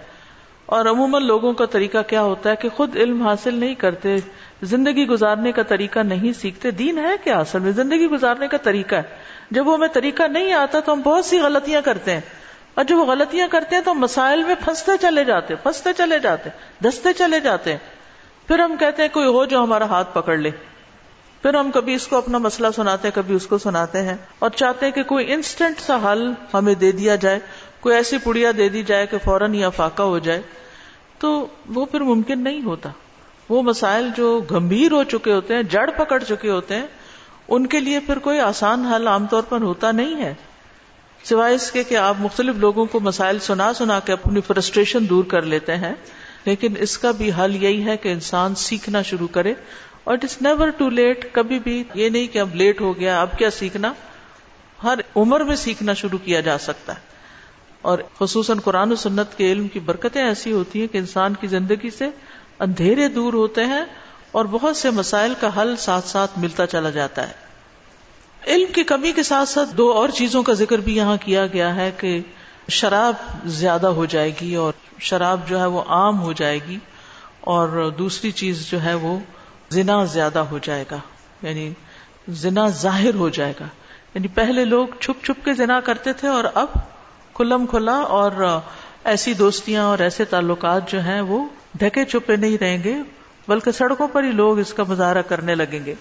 اور 0.72 0.86
عموماً 0.86 1.24
لوگوں 1.24 1.54
کا 1.54 1.66
طریقہ 1.66 1.98
کیا 2.08 2.22
ہوتا 2.22 2.50
ہے 2.50 2.56
کہ 2.56 2.70
خود 2.70 2.96
علم 2.96 3.28
حاصل 3.28 3.54
نہیں 3.54 3.75
کرتے، 3.75 4.16
زندگی 4.62 5.08
گزارنے 5.08 5.51
کا 5.51 5.63
طریقہ 5.63 6.00
نہیں 6.00 6.34
سیکھتے۔ 6.34 6.72
دین 6.72 6.98
ہے 6.98 7.16
کیا 7.24 7.40
اصل 7.40 7.60
میں؟ 7.60 7.72
زندگی 7.72 8.06
گزارنے 8.06 8.48
کا 8.48 8.58
طریقہ 8.58 8.96
ہے۔ 8.96 9.01
جب 9.51 9.68
وہ 9.68 9.74
ہمیں 9.74 9.88
طریقہ 9.88 10.24
نہیں 10.24 10.54
آتا 10.54 10.80
تو 10.80 10.94
ہم 10.94 11.01
بہت 11.01 11.25
سی 11.25 11.40
غلطیاں 11.40 11.82
کرتے 11.82 12.13
ہیں۔ 12.13 12.22
اور 12.75 12.86
جب 12.86 12.96
وہ 12.96 13.06
غلطیاں 13.06 13.48
کرتے 13.51 13.75
ہیں 13.75 13.84
تو 13.84 13.94
مسائل 13.94 14.44
میں 14.44 14.56
پھنستے 14.66 14.92
چلے 15.01 15.24
جاتے 15.24 15.56
پھنستے 15.56 15.90
چلے 15.98 16.20
جاتے 16.20 16.50
دستے 16.84 17.13
چلے 17.13 17.40
جاتے 17.40 17.72
ہیں۔ 17.72 17.80
پھر 18.48 18.60
ہم 18.60 18.75
کہتے 18.80 19.01
ہیں 19.01 19.10
کوئی 19.13 19.25
ہو 19.25 19.46
جو 19.46 19.63
ہمارا 19.63 19.86
ہاتھ 19.86 20.13
پکڑ 20.13 20.38
لے۔ 20.38 20.51
پھر 21.42 21.54
ہم 21.54 21.72
کبھی 21.72 21.94
اس 21.94 22.08
کو 22.08 22.18
اپنا 22.18 22.38
مسئلہ 22.38 22.68
سناتے 22.75 23.08
ہیں، 23.08 23.16
کبھی 23.16 23.36
اس 23.36 23.48
کو 23.48 23.58
سناتے 23.58 24.01
ہیں۔ 24.01 24.18
اور 24.40 24.50
چاہتے 24.50 24.86
ہیں 24.86 24.94
کہ 24.94 25.04
کوئی 25.04 25.34
انسٹنٹ 25.34 25.80
سا 25.80 26.12
حل 26.12 26.32
ہمیں 26.54 26.74
دے 26.74 26.92
دیا 26.92 27.16
جائے۔ 27.16 27.40
کوئی 27.82 27.96
ایسی 27.96 28.18
پڑیا 28.18 28.52
دے 28.58 28.70
دی 28.70 28.84
جائے 28.84 29.06
کہ 29.06 29.18
فوراً 29.26 29.56
یا 29.56 29.70
فاقہ 29.70 30.04
ہو 30.04 30.20
جائے، 30.20 30.42
تو 31.20 31.48
وہ 31.68 31.86
پھر 31.86 32.02
ممکن 32.02 32.40
نہیں 32.40 32.62
ہوتا۔ 32.62 32.90
وہ 33.50 33.62
مسائل 33.62 34.10
جو 34.18 34.42
گمبھیر 34.52 34.92
ہو 34.92 35.04
چکے 35.04 35.34
ہوتے 35.34 35.56
ہیں، 35.56 35.64
جڑ 35.64 35.90
پکڑ 35.98 36.24
چکے 36.24 36.50
ہوتے 36.50 36.76
ہیں، 36.76 36.88
ان 37.48 37.68
کے 37.68 37.80
لیے 37.80 38.00
پھر 38.00 38.20
کوئی 38.20 38.40
آسان 38.40 38.86
حل 38.86 39.08
عام 39.08 39.28
طور 39.28 39.42
پر 39.42 39.62
ہوتا 39.62 39.92
نہیں 39.92 40.22
ہے۔ 40.22 40.34
سوائے 41.24 41.56
اس 41.56 41.72
کے 41.72 41.84
کہ 41.84 41.98
آپ 41.98 42.16
مختلف 42.20 42.56
لوگوں 42.56 42.86
کو 42.86 43.00
مسائل 43.00 43.40
سنا 43.40 43.74
سنا 43.74 44.00
کے 44.00 44.14
اپنی 44.14 44.42
فرسٹریشن 44.42 45.10
دور 45.10 45.24
کر 45.24 45.42
لیتے 45.42 45.76
ہیں، 45.76 45.94
لیکن 46.46 46.74
اس 46.80 46.98
کا 46.98 47.12
بھی 47.12 47.32
حل 47.40 47.64
یہی 47.64 47.86
ہے 47.86 47.98
کہ 47.98 48.10
انسان 48.10 48.56
سیکھنا 48.56 49.02
شروع 49.02 49.28
کرے۔ 49.28 49.54
اور 50.04 50.14
it 50.14 50.24
is 50.24 50.38
never 50.42 50.70
too 50.70 50.90
late, 50.90 51.34
کبھی 51.34 51.60
بھی 51.60 51.84
یہ 51.94 52.10
نہیں 52.10 52.28
کہ 52.28 52.40
اب 52.40 52.56
لیٹ 52.56 52.82
ہو 52.82 53.00
گیا، 53.00 53.22
اب 53.22 53.38
کیا 53.38 53.50
سیکھنا؟ 53.50 53.94
ہر 54.84 55.00
عمر 55.16 55.40
میں 55.40 55.56
سیکھنا 55.56 55.94
شروع 55.94 56.20
کیا 56.24 56.40
جا 56.40 56.58
سکتا 56.58 56.96
ہے۔ 56.96 57.12
اور 57.82 58.00
خصوصاً 58.20 58.60
قرآن 58.60 58.92
و 58.92 58.96
سنت 58.96 59.38
کے 59.38 59.52
علم 59.52 59.68
کی 59.68 59.80
برکتیں 59.80 60.24
ایسی 60.24 60.52
ہوتی 60.52 60.80
ہیں 60.80 60.88
کہ 60.88 60.98
انسان 60.98 61.34
کی 61.34 61.48
زندگی 61.48 61.90
سے 61.90 62.10
اندھیرے 62.60 63.08
دور 63.08 63.34
ہوتے 63.34 63.66
ہیں 63.66 63.86
اور 64.32 64.46
بہت 64.46 64.78
سے 64.78 64.90
مسائل 64.90 65.34
کا 65.40 65.62
حل 65.62 65.76
ساتھ 65.76 66.08
ساتھ 66.08 66.40
ملتا 66.40 66.68
چلا 66.68 66.90
جاتا 66.90 67.30
ہے۔ 67.30 67.34
علم 68.48 68.74
کی 68.74 68.84
کمی 68.84 69.12
کے 69.12 69.24
ساتھ 69.24 69.50
ساتھ 69.50 69.76
دو 69.76 69.92
اور 69.92 70.10
چیزوں 70.10 70.44
کا 70.44 70.54
ذکر 70.54 70.78
بھی 70.78 70.98
یہاں 70.98 71.18
کیا 71.22 71.48
گیا 71.48 71.76
ہے 71.76 71.92
کہ 71.98 72.22
شراب 72.70 73.14
زیادہ 73.46 73.88
ہو 73.88 74.06
جائے 74.06 74.32
گی 74.42 74.56
اور 74.56 74.74
شراب 75.00 75.48
جو 75.48 75.60
ہے 75.60 75.66
وہ 75.66 75.82
عام 75.88 76.22
ہو 76.22 76.34
جائے 76.34 76.60
گی 76.68 76.80
اور 77.40 77.92
دوسری 77.98 78.32
چیز 78.32 78.72
جو 78.72 78.84
ہے 78.84 78.94
وہ 78.94 79.20
زنا 79.70 80.04
زیادہ 80.04 80.40
ہو 80.40 80.60
جائے 80.62 80.86
گا 80.92 80.98
یعنی 81.42 81.74
زنا 82.30 82.68
ظاہر 82.68 83.14
ہو 83.14 83.30
جائے 83.30 83.54
گا۔ 83.60 83.66
یعنی 84.16 84.28
پہلے 84.28 84.66
لوگ 84.66 84.88
چھپ 85.00 85.26
چھپ 85.26 85.46
کے 85.46 85.54
زنا 85.54 85.80
کرتے 85.80 86.14
تھے 86.14 86.28
اور 86.28 86.44
اب 86.54 86.68
کھلم 87.34 87.66
کھلا 87.66 87.96
اور 87.96 88.60
ایسی 89.04 89.34
دوستیاں 89.34 89.84
اور 89.84 90.00
ایسے 90.00 90.26
تعلقات 90.26 90.92
جو 90.92 91.02
ہیں 91.02 91.22
وہ 91.22 91.46
ڈھکے 91.76 92.06
چھپے 92.06 92.36
نہیں 92.36 92.58
رہیں 92.58 92.84
گے، 92.84 92.96
بلکہ 93.48 93.72
سڑکوں 93.72 94.08
پر 94.08 94.24
ہی 94.24 94.32
لوگ 94.32 94.60
اس 94.60 94.74
کا 94.74 94.84
مظاہرہ 94.88 95.22
کرنے 95.22 95.56
لگیں 95.56 95.86
گے۔ 95.86 95.94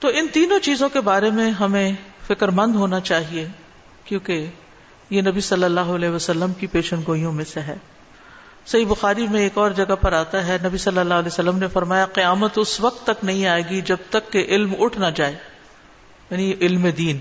تو 0.00 0.08
ان 0.08 0.26
تینوں 0.32 0.58
چیزوں 0.58 0.88
کے 0.88 1.00
بارے 1.00 1.30
میں 1.30 1.50
ہمیں 1.50 1.92
فکر 2.26 2.48
مند 2.48 2.74
ہونا 2.74 3.00
چاہیے، 3.00 3.46
کیونکہ 4.04 4.46
یہ 5.10 5.22
نبی 5.22 5.40
صلی 5.40 5.64
اللہ 5.64 5.80
علیہ 5.80 6.08
وسلم 6.08 6.52
کی 6.52 6.66
پیشن 6.66 7.00
گوئیوں 7.06 7.32
میں 7.32 7.44
سے 7.44 7.60
ہے۔ 7.60 7.76
صحیح 8.66 8.86
بخاری 8.86 9.26
میں 9.28 9.40
ایک 9.40 9.58
اور 9.58 9.70
جگہ 9.70 9.94
پر 10.00 10.12
آتا 10.12 10.46
ہے، 10.46 10.58
نبی 10.64 10.78
صلی 10.78 10.98
اللہ 10.98 11.14
علیہ 11.14 11.26
وسلم 11.26 11.58
نے 11.58 11.68
فرمایا، 11.68 12.06
قیامت 12.06 12.58
اس 12.58 12.80
وقت 12.80 13.06
تک 13.06 13.24
نہیں 13.24 13.46
آئے 13.46 13.62
گی 13.70 13.80
جب 13.80 13.96
تک 14.10 14.32
کہ 14.32 14.46
علم 14.48 14.74
اٹھ 14.78 14.98
نہ 14.98 15.06
جائے 15.14 15.34
یعنی 16.30 16.54
علم 16.60 16.88
دین۔ 16.98 17.18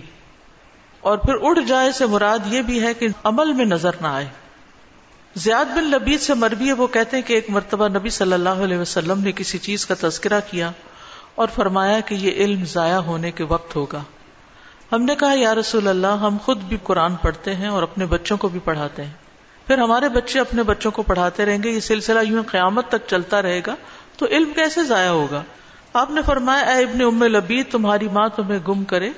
اور 1.00 1.18
پھر 1.18 1.34
اٹھ 1.42 1.60
جائے 1.68 1.92
سے 1.92 2.06
مراد 2.06 2.40
یہ 2.46 2.62
بھی 2.62 2.84
ہے 2.84 2.94
کہ 2.94 3.08
عمل 3.24 3.54
میں 3.54 3.66
نظر 3.66 3.92
نہ 4.02 4.08
آئے۔ 4.08 4.26
زیاد 5.36 5.66
بن 5.66 5.84
لبید 5.84 6.20
سے 6.20 6.34
مربی 6.34 6.72
وہ 6.72 6.88
کہتے 6.88 7.18
ہیں 7.18 7.24
کہ 7.24 7.34
ایک 7.34 7.50
مرتبہ 7.50 7.88
نبی 7.88 8.10
صلی 8.10 8.34
اللہ 8.34 8.50
علیہ 8.50 8.78
وسلم 8.78 9.20
نے 9.20 9.32
کسی 9.32 9.58
چیز 9.58 9.86
کا 9.86 9.96
تذکرہ 10.00 10.40
کیا 10.52 10.72
اور 11.36 11.48
فرمایا 11.56 12.00
کہ 12.00 12.16
یہ 12.16 12.32
علم 12.32 12.66
ضائع 12.66 12.96
ہونے 12.96 13.32
کے 13.32 13.44
وقت 13.44 13.76
ہوگا۔ 13.76 14.04
ہم 14.92 15.04
نے 15.04 15.16
کہا، 15.16 15.34
یا 15.36 15.56
رسول 15.56 15.88
اللہ، 15.88 16.08
ہم 16.08 16.38
خود 16.44 16.62
بھی 16.62 16.78
قرآن 16.84 17.16
پڑھتے 17.16 17.56
ہیں 17.56 17.68
اور 17.68 17.84
اپنے 17.84 18.06
بچوں 18.06 18.38
کو 18.38 18.48
بھی 18.48 18.60
پڑھاتے 18.60 19.04
ہیں۔ 19.04 19.12
پھر 19.68 19.78
ہمارے 19.78 20.10
بچے 20.10 20.40
اپنے 20.40 20.64
بچوں 20.64 20.92
کو 20.92 21.04
پڑھاتے 21.04 21.46
رہیں 21.46 21.64
گے، 21.64 21.70
یہ 21.70 21.80
سلسلہ 21.80 22.20
یوں 22.24 22.44
قیامت 22.44 22.88
تک 22.88 23.08
چلتا 23.08 23.42
رہے 23.42 23.62
گا، 23.68 23.76
تو 24.18 24.26
علم 24.26 24.54
کیسے 24.56 24.84
ضائع 24.84 25.10
ہوگا؟ 25.10 25.44
آپ 25.94 26.12
نے 26.12 26.22
فرمایا، 26.22 26.64
اے 26.64 26.84
ابن 26.84 27.02
ام 27.02 27.24
لبی 27.24 27.64
تمہاری 27.64 28.08
ماں 28.08 28.30
تمہیں 28.36 28.60
گم 28.68 28.84
کرے۔ 28.84 29.10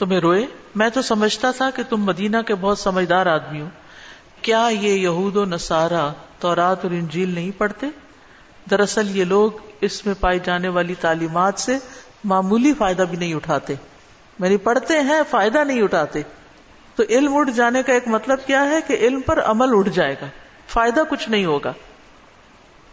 تمہیں 0.00 0.20
روئے؟ 0.20 0.46
میں 0.74 0.88
تو 0.88 1.02
سمجھتا 1.02 1.50
تھا 1.50 1.70
کہ 1.70 1.82
تم 1.88 2.04
مدینہ 2.04 2.36
کے 2.46 2.54
بہت 2.54 2.78
سمجھدار 2.78 3.26
آدمی 3.26 3.60
ہو۔ 3.60 3.68
کیا 4.42 4.68
یہ 4.80 4.92
یہود 4.92 5.36
و 5.36 5.44
نصارہ 5.44 6.12
تورات 6.38 6.84
اور 6.84 6.90
انجیل 6.90 7.28
نہیں 7.28 7.50
پڑھتے؟ 7.58 7.86
دراصل 8.70 9.16
یہ 9.16 9.24
لوگ 9.24 9.50
اس 9.80 10.06
میں 10.06 10.14
پائی 10.20 10.38
جانے 10.44 10.68
والی 10.68 10.94
تعلیمات 10.94 11.58
سے 11.58 11.78
معمولی 12.24 12.74
فائدہ 12.74 13.02
بھی 13.10 13.18
نہیں 13.18 13.34
اٹھاتے۔ 13.34 13.74
میری 14.38 14.52
یعنی 14.52 14.64
پڑھتے 14.64 15.00
ہیں، 15.00 15.20
فائدہ 15.30 15.64
نہیں 15.64 15.82
اٹھاتے۔ 15.82 16.22
تو 16.96 17.02
علم 17.08 17.36
اٹھ 17.36 17.50
جانے 17.50 17.82
کا 17.82 17.92
ایک 17.92 18.08
مطلب 18.08 18.38
کیا 18.46 18.70
ہے 18.70 18.80
کہ 18.86 18.96
علم 19.00 19.20
پر 19.20 19.42
عمل 19.42 19.68
اٹھ 19.72 19.88
جائے 19.88 20.16
گا۔ 20.22 20.26
فائدہ 20.68 21.00
کچھ 21.10 21.28
نہیں 21.28 21.44
ہوگا۔ 21.44 21.72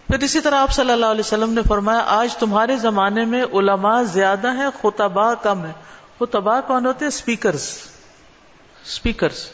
پھر 0.08 0.20
اسی 0.20 0.42
طرح 0.42 0.56
آپ 0.56 0.72
صلی 0.72 0.92
اللہ 0.92 1.06
علیہ 1.06 1.24
وسلم 1.26 1.54
نے 1.54 1.62
فرمایا، 1.68 2.04
آج 2.06 2.38
تمہارے 2.38 2.78
زمانے 2.78 3.26
میں 3.26 3.44
علماء 3.54 4.04
زیادہ 4.04 4.54
ہیں 4.54 4.70
خطبا 4.82 5.34
کم 5.34 5.66
ہے 6.22 6.26
خطبا 6.26 6.62
کون 6.62 6.86
ہوتے 6.86 7.06
ہیں؟ 7.06 7.08
اسپیکرز 7.08 7.70
اسپیکرز 8.86 9.46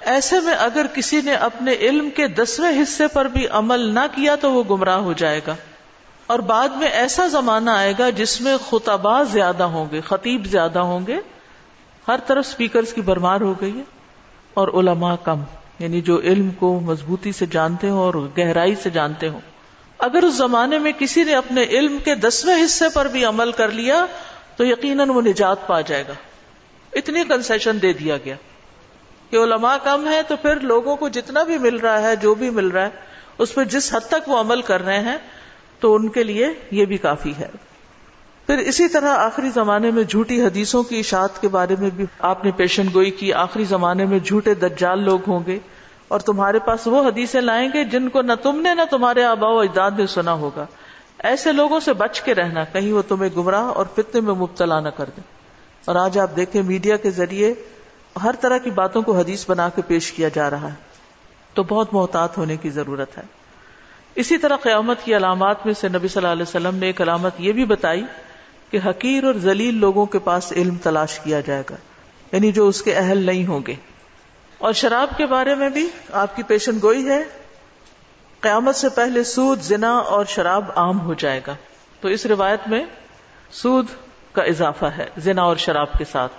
ایسے 0.00 0.40
میں 0.40 0.54
اگر 0.54 0.86
کسی 0.94 1.20
نے 1.20 1.34
اپنے 1.34 1.74
علم 1.74 2.10
کے 2.10 2.26
دسویں 2.26 2.82
حصے 2.82 3.08
پر 3.08 3.24
بھی 3.24 3.48
عمل 3.48 3.80
نہ 3.80 4.06
کیا 4.14 4.34
تو 4.34 4.52
وہ 4.52 4.62
گمراہ 4.70 4.98
ہو 4.98 5.12
جائے 5.12 5.40
گا۔ 5.46 5.56
اور 6.26 6.38
بعد 6.38 6.68
میں 6.68 6.88
ایسا 6.88 7.26
زمانہ 7.26 7.70
آئے 7.70 7.94
گا 7.98 8.10
جس 8.10 8.40
میں 8.40 8.56
خطبا 8.70 9.22
زیادہ 9.22 9.62
ہوں 9.62 9.86
گے 9.90 10.00
خطیب 10.00 10.46
زیادہ 10.46 10.78
ہوں 10.78 11.06
گے۔ 11.06 11.20
ہر 12.08 12.16
طرف 12.26 12.46
اسپیکرز 12.48 12.92
کی 12.92 13.00
برمار 13.00 13.40
ہو 13.40 13.54
گئی 13.60 13.78
ہے 13.78 13.82
اور 14.54 14.68
علماء 14.68 15.14
کم 15.24 15.42
یعنی 15.78 16.00
جو 16.00 16.20
علم 16.20 16.50
کو 16.50 16.80
مضبوطی 16.80 17.32
سے 17.32 17.46
جانتے 17.46 17.90
ہوں 17.90 17.98
اور 17.98 18.14
گہرائی 18.14 18.74
سے 18.74 18.90
جانتے 18.90 19.28
ہوں۔ 19.28 19.40
اگر 19.98 20.22
اس 20.22 20.34
زمانے 20.34 20.78
میں 20.78 20.92
کسی 20.98 21.24
نے 21.24 21.34
اپنے 21.34 21.62
علم 21.62 21.98
کے 22.04 22.14
دسویں 22.14 22.64
حصے 22.64 22.84
پر 22.94 23.06
بھی 23.06 23.24
عمل 23.24 23.52
کر 23.52 23.68
لیا 23.68 24.06
تو 24.60 24.66
یقیناً 24.66 25.08
وہ 25.08 25.22
نجات 25.22 25.66
پا 25.66 25.80
جائے 25.80 26.04
گا۔ 26.08 26.12
اتنی 26.92 27.24
کنسیشن 27.24 27.78
دے 27.82 27.92
دیا 27.92 28.16
گیا۔ 28.16 28.34
کہ 29.30 29.36
علماء 29.36 29.76
کم 29.84 30.08
ہے 30.08 30.22
تو 30.22 30.36
پھر 30.36 30.60
لوگوں 30.60 30.96
کو 30.96 31.08
جتنا 31.08 31.42
بھی 31.42 31.58
مل 31.58 31.76
رہا 31.76 32.02
ہے، 32.02 32.16
جو 32.16 32.34
بھی 32.34 32.50
مل 32.50 32.68
رہا 32.68 32.84
ہے، 32.84 32.90
اس 33.38 33.54
پہ 33.54 33.64
جس 33.64 33.94
حد 33.94 34.00
تک 34.00 34.28
وہ 34.28 34.40
عمل 34.40 34.62
کر 34.62 34.84
رہے 34.84 35.00
ہیں، 35.00 35.16
تو 35.80 35.94
ان 35.94 36.08
کے 36.08 36.22
لیے 36.22 36.48
یہ 36.70 36.84
بھی 36.84 36.96
کافی 36.96 37.32
ہے۔ 37.38 37.48
پھر 38.46 38.58
اسی 38.58 38.88
طرح 38.88 39.08
آخری 39.08 39.50
زمانے 39.50 39.90
میں 39.90 40.02
جھوٹی 40.02 40.42
حدیثوں 40.42 40.82
کی 40.82 40.98
اشاعت 40.98 41.40
کے 41.40 41.48
بارے 41.48 41.74
میں 41.78 41.90
بھی 41.90 42.04
آپ 42.18 42.44
نے 42.44 42.50
پیشن 42.50 42.86
گوئی 42.94 43.10
کی۔ 43.10 43.32
آخری 43.32 43.64
زمانے 43.64 44.04
میں 44.04 44.18
جھوٹے 44.18 44.54
دجال 44.54 45.04
لوگ 45.04 45.20
ہوں 45.28 45.40
گے۔ 45.46 45.58
اور 46.08 46.20
تمہارے 46.20 46.58
پاس 46.58 46.86
وہ 46.86 47.08
حدیثیں 47.08 47.40
لائیں 47.40 47.68
گے 47.74 47.84
جن 47.84 48.08
کو 48.08 48.22
نہ 48.22 48.32
تم 48.42 48.60
نے 48.60 48.74
نہ 48.74 48.82
تمہارے 48.90 49.24
آبا 49.24 49.48
و 49.48 49.58
اجداد 49.58 49.90
نے 49.98 50.06
سنا 50.06 50.32
ہوگا۔ 50.32 50.66
ایسے 51.24 51.52
لوگوں 51.52 51.80
سے 51.80 51.92
بچ 51.92 52.20
کے 52.20 52.34
رہنا، 52.34 52.64
کہیں 52.64 52.92
وہ 52.92 53.02
تمہیں 53.08 53.30
گمراہ 53.36 53.64
اور 53.64 53.86
فتنے 53.96 54.20
میں 54.20 54.34
مبتلا 54.34 54.80
نہ 54.80 54.88
کر 54.88 55.04
دیں۔ 55.04 55.24
اور 55.84 55.96
آج 55.96 56.18
آپ 56.18 56.36
دیکھیں 56.36 56.62
میڈیا 56.62 56.96
کے 56.96 57.10
ذریعے 57.10 57.54
ہر 58.22 58.30
طرح 58.40 58.58
کی 58.58 58.70
باتوں 58.70 59.02
کو 59.02 59.18
حدیث 59.18 59.44
بنا 59.48 59.68
کے 59.68 59.82
پیش 59.82 60.12
کیا 60.12 60.28
جا 60.34 60.50
رہا 60.50 60.68
ہے۔ 60.68 60.74
تو 61.54 61.62
بہت 61.62 61.94
محتاط 61.94 62.38
ہونے 62.38 62.56
کی 62.56 62.70
ضرورت 62.70 63.18
ہے۔ 63.18 63.22
اسی 64.14 64.38
طرح 64.38 64.56
قیامت 64.56 64.96
کی 65.04 65.16
علامات 65.16 65.66
میں 65.66 65.74
سے 65.74 65.88
نبی 65.88 66.08
صلی 66.08 66.22
اللہ 66.22 66.32
علیہ 66.32 66.42
وسلم 66.42 66.74
نے 66.74 66.86
ایک 66.86 67.00
علامت 67.00 67.32
یہ 67.38 67.52
بھی 67.52 67.64
بتائی 67.64 68.04
کہ 68.70 68.78
حقیر 68.86 69.24
اور 69.24 69.34
ذلیل 69.34 69.74
لوگوں 69.74 70.06
کے 70.06 70.18
پاس 70.18 70.52
علم 70.52 70.74
تلاش 70.82 71.20
کیا 71.20 71.40
جائے 71.40 71.62
گا۔ 71.70 71.76
یعنی 72.32 72.52
جو 72.52 72.68
اس 72.68 72.82
کے 72.82 72.94
اہل 72.94 73.18
نہیں 73.18 73.46
ہوں 73.46 73.60
گے۔ 73.66 73.74
اور 74.58 74.72
شراب 74.72 75.08
کے 75.16 75.26
بارے 75.26 75.54
میں 75.54 75.70
بھی 75.70 75.88
آپ 76.12 76.36
کی 76.36 76.42
پیشن 76.42 76.78
گوئی 76.82 77.08
ہے۔ 77.08 77.39
قیامت 78.40 78.74
سے 78.74 78.88
پہلے 78.88 79.24
سود، 79.24 79.60
زنا 79.60 79.92
اور 79.92 80.24
شراب 80.24 80.64
عام 80.74 81.00
ہو 81.00 81.14
جائے 81.14 81.40
گا۔ 81.46 81.56
تو 82.00 82.08
اس 82.08 82.26
روایت 82.26 82.60
میں 82.66 82.84
سود 83.50 83.86
کا 84.32 84.42
اضافہ 84.42 84.84
ہے، 84.84 85.08
زنا 85.16 85.42
اور 85.42 85.56
شراب 85.56 85.92
کے 85.98 86.04
ساتھ۔ 86.04 86.32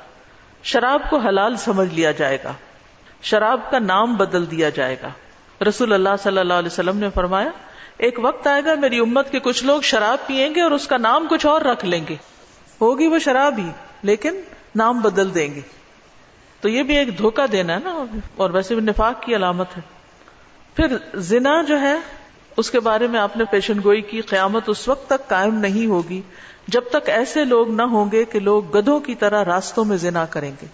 شراب 0.63 1.01
کو 1.09 1.17
حلال 1.17 1.57
سمجھ 1.57 1.93
لیا 1.93 2.11
جائے 2.11 2.37
گا۔ 2.43 2.53
شراب 3.21 3.59
کا 3.71 3.79
نام 3.79 4.15
بدل 4.15 4.51
دیا 4.51 4.69
جائے 4.69 4.95
گا۔ 5.03 5.09
رسول 5.67 5.93
اللہ 5.93 6.09
صلی 6.19 6.37
اللہ 6.37 6.53
علیہ 6.53 6.69
وسلم 6.71 6.97
نے 6.97 7.09
فرمایا، 7.09 7.49
ایک 7.97 8.19
وقت 8.23 8.47
آئے 8.47 8.61
گا 8.65 8.75
میری 8.75 8.99
امت 8.99 9.31
کے 9.31 9.39
کچھ 9.39 9.63
لوگ 9.63 9.81
شراب 9.81 10.27
پیئیں 10.27 10.55
گے 10.55 10.61
اور 10.61 10.71
اس 10.71 10.87
کا 10.87 10.97
نام 10.97 11.27
کچھ 11.29 11.45
اور 11.45 11.61
رکھ 11.61 11.85
لیں 11.85 12.05
گے۔ 12.09 12.15
ہوگی 12.81 13.07
وہ 13.07 13.19
شراب 13.19 13.57
ہی، 13.57 13.69
لیکن 14.01 14.41
نام 14.75 14.99
بدل 14.99 15.35
دیں 15.35 15.55
گے۔ 15.55 15.61
تو 16.61 16.69
یہ 16.69 16.83
بھی 16.83 16.97
ایک 16.97 17.17
دھوکا 17.17 17.45
دینا 17.51 17.73
ہے 17.73 17.79
نا۔ 17.83 18.03
اور 18.37 18.49
ویسے 18.49 18.75
بھی 18.75 18.83
نفاق 18.83 19.23
کی 19.23 19.35
علامت 19.35 19.67
ہے۔ 19.77 20.00
پھر 20.75 20.97
زنا 21.13 21.61
جو 21.61 21.81
ہے، 21.81 21.95
اس 22.57 22.71
کے 22.71 22.79
بارے 22.79 23.07
میں 23.07 23.19
آپ 23.19 23.37
نے 23.37 23.43
پیشن 23.43 23.79
گوئی 23.83 24.01
کی، 24.01 24.21
قیامت 24.21 24.69
اس 24.69 24.87
وقت 24.87 25.09
تک 25.09 25.27
قائم 25.27 25.55
نہیں 25.55 25.87
ہوگی 25.87 26.21
جب 26.67 26.81
تک 26.91 27.09
ایسے 27.09 27.45
لوگ 27.45 27.71
نہ 27.71 27.81
ہوں 27.81 28.11
گے 28.11 28.25
کہ 28.25 28.39
لوگ 28.39 28.77
گدھوں 28.77 28.99
کی 28.99 29.15
طرح 29.15 29.45
راستوں 29.45 29.85
میں 29.85 29.97
زنا 29.97 30.25
کریں 30.25 30.51
گے۔ 30.61 30.67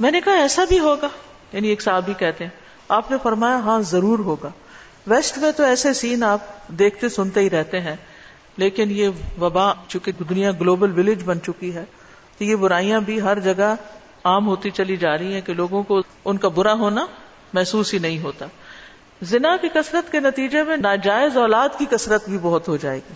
میں 0.00 0.10
نے 0.10 0.20
کہا 0.20 0.32
ایسا 0.32 0.64
بھی 0.68 0.78
ہوگا۔ 0.78 1.08
یعنی 1.52 1.68
ایک 1.68 1.82
صاحب 1.82 2.10
کہتے 2.18 2.44
ہیں، 2.44 2.50
آپ 2.88 3.10
نے 3.10 3.16
فرمایا 3.22 3.56
ہاں 3.56 3.80
ضرور 3.80 4.18
ہوگا۔ 4.18 4.50
ویسٹ 5.06 5.38
میں 5.38 5.52
تو 5.52 5.62
ایسے 5.62 5.92
سین 5.92 6.22
آپ 6.22 6.68
دیکھتے 6.68 7.08
سنتے 7.08 7.40
ہی 7.40 7.50
رہتے 7.50 7.80
ہیں، 7.80 7.96
لیکن 8.56 8.90
یہ 8.90 9.08
وبا، 9.40 9.72
چونکہ 9.88 10.12
دنیا 10.12 10.52
گلوبل 10.60 10.98
ولیج 10.98 11.22
بن 11.24 11.42
چکی 11.42 11.74
ہے، 11.74 11.84
تو 12.38 12.44
یہ 12.44 12.56
برائیاں 12.56 13.00
بھی 13.00 13.22
ہر 13.22 13.38
جگہ 13.38 13.74
عام 14.24 14.46
ہوتی 14.46 14.70
چلی 14.70 14.96
جا 14.96 15.18
رہی 15.18 15.34
ہیں 15.34 15.40
کہ 15.40 15.54
لوگوں 15.54 15.82
کو 15.82 16.00
ان 16.24 16.36
کا 16.36 16.48
برا 16.48 16.72
ہونا 16.72 17.06
محسوس 17.52 17.94
ہی 17.94 17.98
نہیں 17.98 18.22
ہوتا۔ 18.22 18.46
زنا 19.22 19.56
کی 19.60 19.68
کثرت 19.74 20.12
کے 20.12 20.20
نتیجے 20.20 20.62
میں 20.62 20.76
ناجائز 20.76 21.36
اولاد 21.36 21.68
کی 21.78 21.84
کثرت 21.90 22.28
بھی 22.28 22.38
بہت 22.42 22.68
ہو 22.68 22.76
جائے 22.76 22.98
گی۔ 22.98 23.14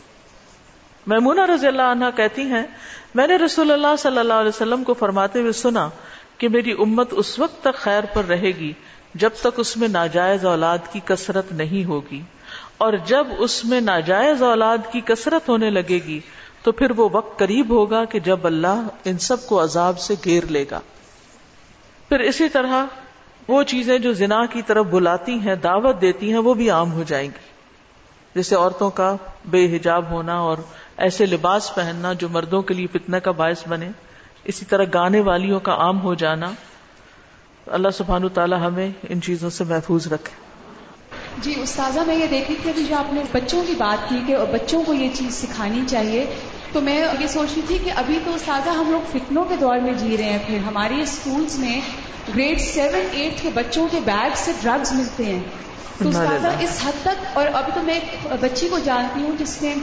میمونہ 1.06 1.40
رضی 1.40 1.66
اللہ 1.66 1.82
عنہ 1.82 2.04
کہتی 2.16 2.42
ہیں، 2.42 2.62
میں 3.14 3.26
نے 3.26 3.36
رسول 3.36 3.70
اللہ 3.70 3.96
صلی 3.98 4.18
اللہ 4.18 4.34
علیہ 4.34 4.48
وسلم 4.48 4.84
کو 4.84 4.94
فرماتے 4.94 5.40
ہوئے 5.40 5.52
سنا 5.52 5.88
کہ 6.38 6.48
میری 6.48 6.72
امت 6.72 7.08
اس 7.10 7.38
وقت 7.38 7.60
تک 7.60 7.74
خیر 7.74 8.04
پر 8.12 8.24
رہے 8.24 8.50
گی 8.50 8.72
جب 9.14 9.30
تک 9.40 9.48
اس 9.56 9.76
میں 9.76 9.88
ناجائز 9.88 10.44
اولاد 10.44 10.78
کی 10.92 11.00
کثرت 11.04 11.52
نہیں 11.52 11.84
ہوگی۔ 11.84 12.22
اور 12.78 12.92
جب 12.92 13.26
اس 13.38 13.64
میں 13.64 13.80
ناجائز 13.80 14.42
اولاد 14.42 14.78
کی 14.92 15.00
کثرت 15.00 15.48
ہونے 15.48 15.70
لگے 15.70 15.98
گی، 16.06 16.20
تو 16.62 16.72
پھر 16.72 16.90
وہ 16.90 17.08
وقت 17.12 17.38
قریب 17.38 17.70
ہوگا 17.70 18.04
کہ 18.04 18.20
جب 18.20 18.46
اللہ 18.46 18.82
ان 19.04 19.18
سب 19.18 19.46
کو 19.46 19.62
عذاب 19.62 19.98
سے 19.98 20.14
گھیر 20.24 20.44
لے 20.44 20.64
گا۔ 20.70 20.80
پھر 22.08 22.20
اسی 22.20 22.48
طرح 22.48 22.84
وہ 23.50 23.62
چیزیں 23.62 23.98
جو 23.98 24.12
زنا 24.12 24.46
کی 24.46 24.62
طرف 24.62 24.86
بلاتی 24.86 25.34
ہیں، 25.34 25.54
دعوت 25.54 26.00
دیتی 26.00 26.30
ہیں، 26.30 26.38
وہ 26.38 26.54
بھی 26.54 26.70
عام 26.70 26.92
ہو 26.92 27.02
جائیں 27.06 27.28
گی۔ 27.28 27.50
جیسے 28.34 28.56
عورتوں 28.56 28.90
کا 28.90 29.16
بے 29.44 29.76
حجاب 29.76 30.10
ہونا 30.10 30.34
اور 30.34 30.58
ایسے 30.96 31.26
لباس 31.26 31.74
پہننا 31.74 32.12
جو 32.12 32.28
مردوں 32.28 32.62
کے 32.62 32.74
لیے 32.74 32.86
فتنے 32.86 33.20
کا 33.20 33.30
باعث 33.30 33.68
بنے، 33.68 33.88
اسی 34.44 34.64
طرح 34.64 34.84
گانے 34.94 35.20
والیوں 35.20 35.60
کا 35.60 35.72
عام 35.72 36.02
ہو 36.02 36.14
جانا۔ 36.14 36.50
اللہ 37.66 37.88
سبحان 37.88 38.28
تعالیٰ 38.28 38.66
ہمیں 38.66 38.90
ان 39.08 39.20
چیزوں 39.20 39.50
سے 39.50 39.64
محفوظ 39.64 40.06
رکھے۔ 40.06 40.50
جی 41.38 41.54
استاذہ، 41.62 42.00
میں 42.06 42.16
یہ 42.16 42.26
دیکھ 42.30 42.50
رہی 42.50 42.72
تھی 42.72 42.84
جو 42.84 42.96
آپ 42.96 43.12
نے 43.12 43.22
بچوں 43.32 43.64
کی 43.66 43.74
بات 43.78 44.08
کی 44.08 44.16
کہ 44.26 44.36
بچوں 44.52 44.82
کو 44.82 44.94
یہ 44.94 45.08
چیز 45.14 45.34
سکھانی 45.34 45.80
چاہیے، 45.88 46.26
تو 46.72 46.80
میں 46.80 47.06
یہ 47.20 47.26
سوچ 47.26 47.48
رہی 47.56 47.62
تھی 47.66 47.78
کہ 47.84 47.90
ابھی 47.96 48.18
تو 48.24 48.34
استاذہ 48.34 48.70
ہم 48.70 48.90
لوگ 48.90 49.00
فتنوں 49.12 49.44
کے 49.44 49.56
دور 49.60 49.76
میں 49.76 49.92
جی 49.92 50.16
رہے 50.16 50.24
ہیں۔ 50.24 50.38
پھر 50.46 50.58
ہماری 50.58 51.00
اسکولس 51.00 51.58
میں 51.58 51.80
گریڈ 52.28 52.60
سیون 52.60 53.08
ایٹ 53.12 53.42
کے 53.42 53.50
بچوں 53.54 53.88
کے 53.90 54.00
بیگ 54.00 54.30
سے 54.34 54.52
ڈرگز 54.62 54.92
ملتے 54.92 55.24
ہیں۔ 55.24 55.42
تو 55.98 56.48
اس 56.60 56.80
حد 56.86 57.02
تک 57.02 57.38
اور 57.38 57.46
ابھی 57.52 57.72
تو 57.74 57.82
میں 57.82 57.94
ایک 57.94 58.26
بچی 58.40 58.68
کو 58.68 58.78
جانتی 58.78 59.22
ہوں 59.22 59.32
جس 59.38 59.62
نے 59.62 59.74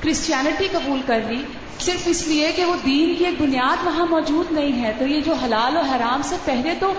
کرسچینٹی 0.00 0.68
قبول 0.72 1.00
کر 1.06 1.20
لی۔ 1.28 1.44
صرف 1.80 2.00
اس 2.06 2.26
لیے 2.26 2.52
کہ 2.52 2.64
وہ 2.64 2.74
دین 2.86 3.14
کی 3.14 3.24
ایک 3.24 3.42
بنیاد 3.42 3.86
وہاں 3.86 4.06
موجود 4.06 4.52
نہیں 4.52 4.82
ہے۔ 4.84 4.92
تو 4.98 5.06
یہ 5.06 5.20
جو 5.20 5.32
حلال 5.32 5.76
اور 5.76 5.84
حرام 5.84 6.20
سے 6.24 6.36
پہلے 6.44 6.74
تو 6.80 6.92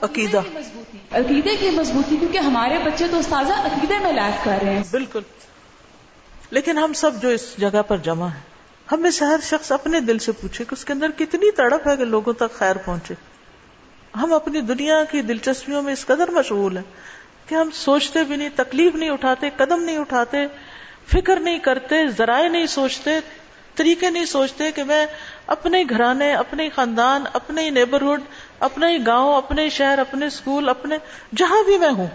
عقیدہ 0.00 0.40
مضبوطی 0.54 0.98
عقیدے 1.12 1.56
کی 1.56 1.70
مضبوطی 1.70 2.16
کیونکہ 2.16 2.38
ہمارے 2.38 2.78
بچے 2.78 3.04
تو 3.10 3.18
استاذہ 3.18 3.52
عقیدے 3.52 3.98
میں 3.98 4.12
لائف 4.12 4.44
کر 4.44 4.58
رہے 4.62 4.74
ہیں۔ 4.74 4.82
بالکل۔ 4.90 5.20
لیکن 6.50 6.78
ہم 6.78 6.92
سب 6.92 7.22
جو 7.22 7.28
اس 7.28 7.54
جگہ 7.58 7.82
پر 7.82 7.96
جمع 7.96 8.26
ہیں 8.26 8.40
ہمیں 8.92 9.10
سے 9.10 9.24
ہر 9.24 9.36
شخص 9.42 9.72
اپنے 9.72 10.00
دل 10.00 10.18
سے 10.18 10.32
پوچھے 10.32 10.64
کہ 10.64 10.74
اس 10.74 10.84
کے 10.84 10.92
اندر 10.92 11.10
کتنی 11.18 11.50
تڑپ 11.50 11.88
ہے 11.88 11.96
کہ 11.96 12.04
لوگوں 12.04 12.32
تک 12.32 12.58
خیر 12.58 12.76
پہنچے۔ 12.76 13.14
ہم 14.16 14.32
اپنی 14.32 14.60
دنیا 14.60 15.04
کی 15.04 15.22
دلچسپیوں 15.22 15.82
میں 15.82 15.92
اس 15.92 16.06
قدر 16.06 16.30
مشغول 16.30 16.76
ہیں 16.76 16.84
کہ 17.48 17.54
ہم 17.54 17.70
سوچتے 17.72 18.24
بھی 18.24 18.36
نہیں، 18.36 18.48
تکلیف 18.56 18.94
نہیں 18.94 19.10
اٹھاتے، 19.10 19.50
قدم 19.56 19.82
نہیں 19.82 19.98
اٹھاتے، 19.98 20.38
فکر 21.12 21.40
نہیں 21.40 21.58
کرتے، 21.58 22.06
ذرائع 22.06 22.48
نہیں 22.48 22.66
سوچتے، 22.66 23.10
طریقے 23.74 24.10
نہیں 24.10 24.24
سوچتے 24.24 24.72
کہ 24.72 24.84
میں 24.84 25.06
اپنے 25.46 25.84
گھرانے، 25.90 26.34
اپنے 26.34 26.68
خاندان، 26.74 27.24
اپنے 27.32 27.62
ہی 27.62 27.70
نیبرہڈ، 27.70 28.20
اپنے 28.60 28.86
ہی 28.88 29.06
گاؤں، 29.06 29.36
اپنے 29.36 29.68
شہر، 29.68 29.98
اپنے 29.98 30.26
اسکول 30.26 30.68
اپنے 30.68 30.98
جہاں 31.36 31.64
بھی 31.64 31.78
میں 31.78 31.90
ہوں، 31.90 32.06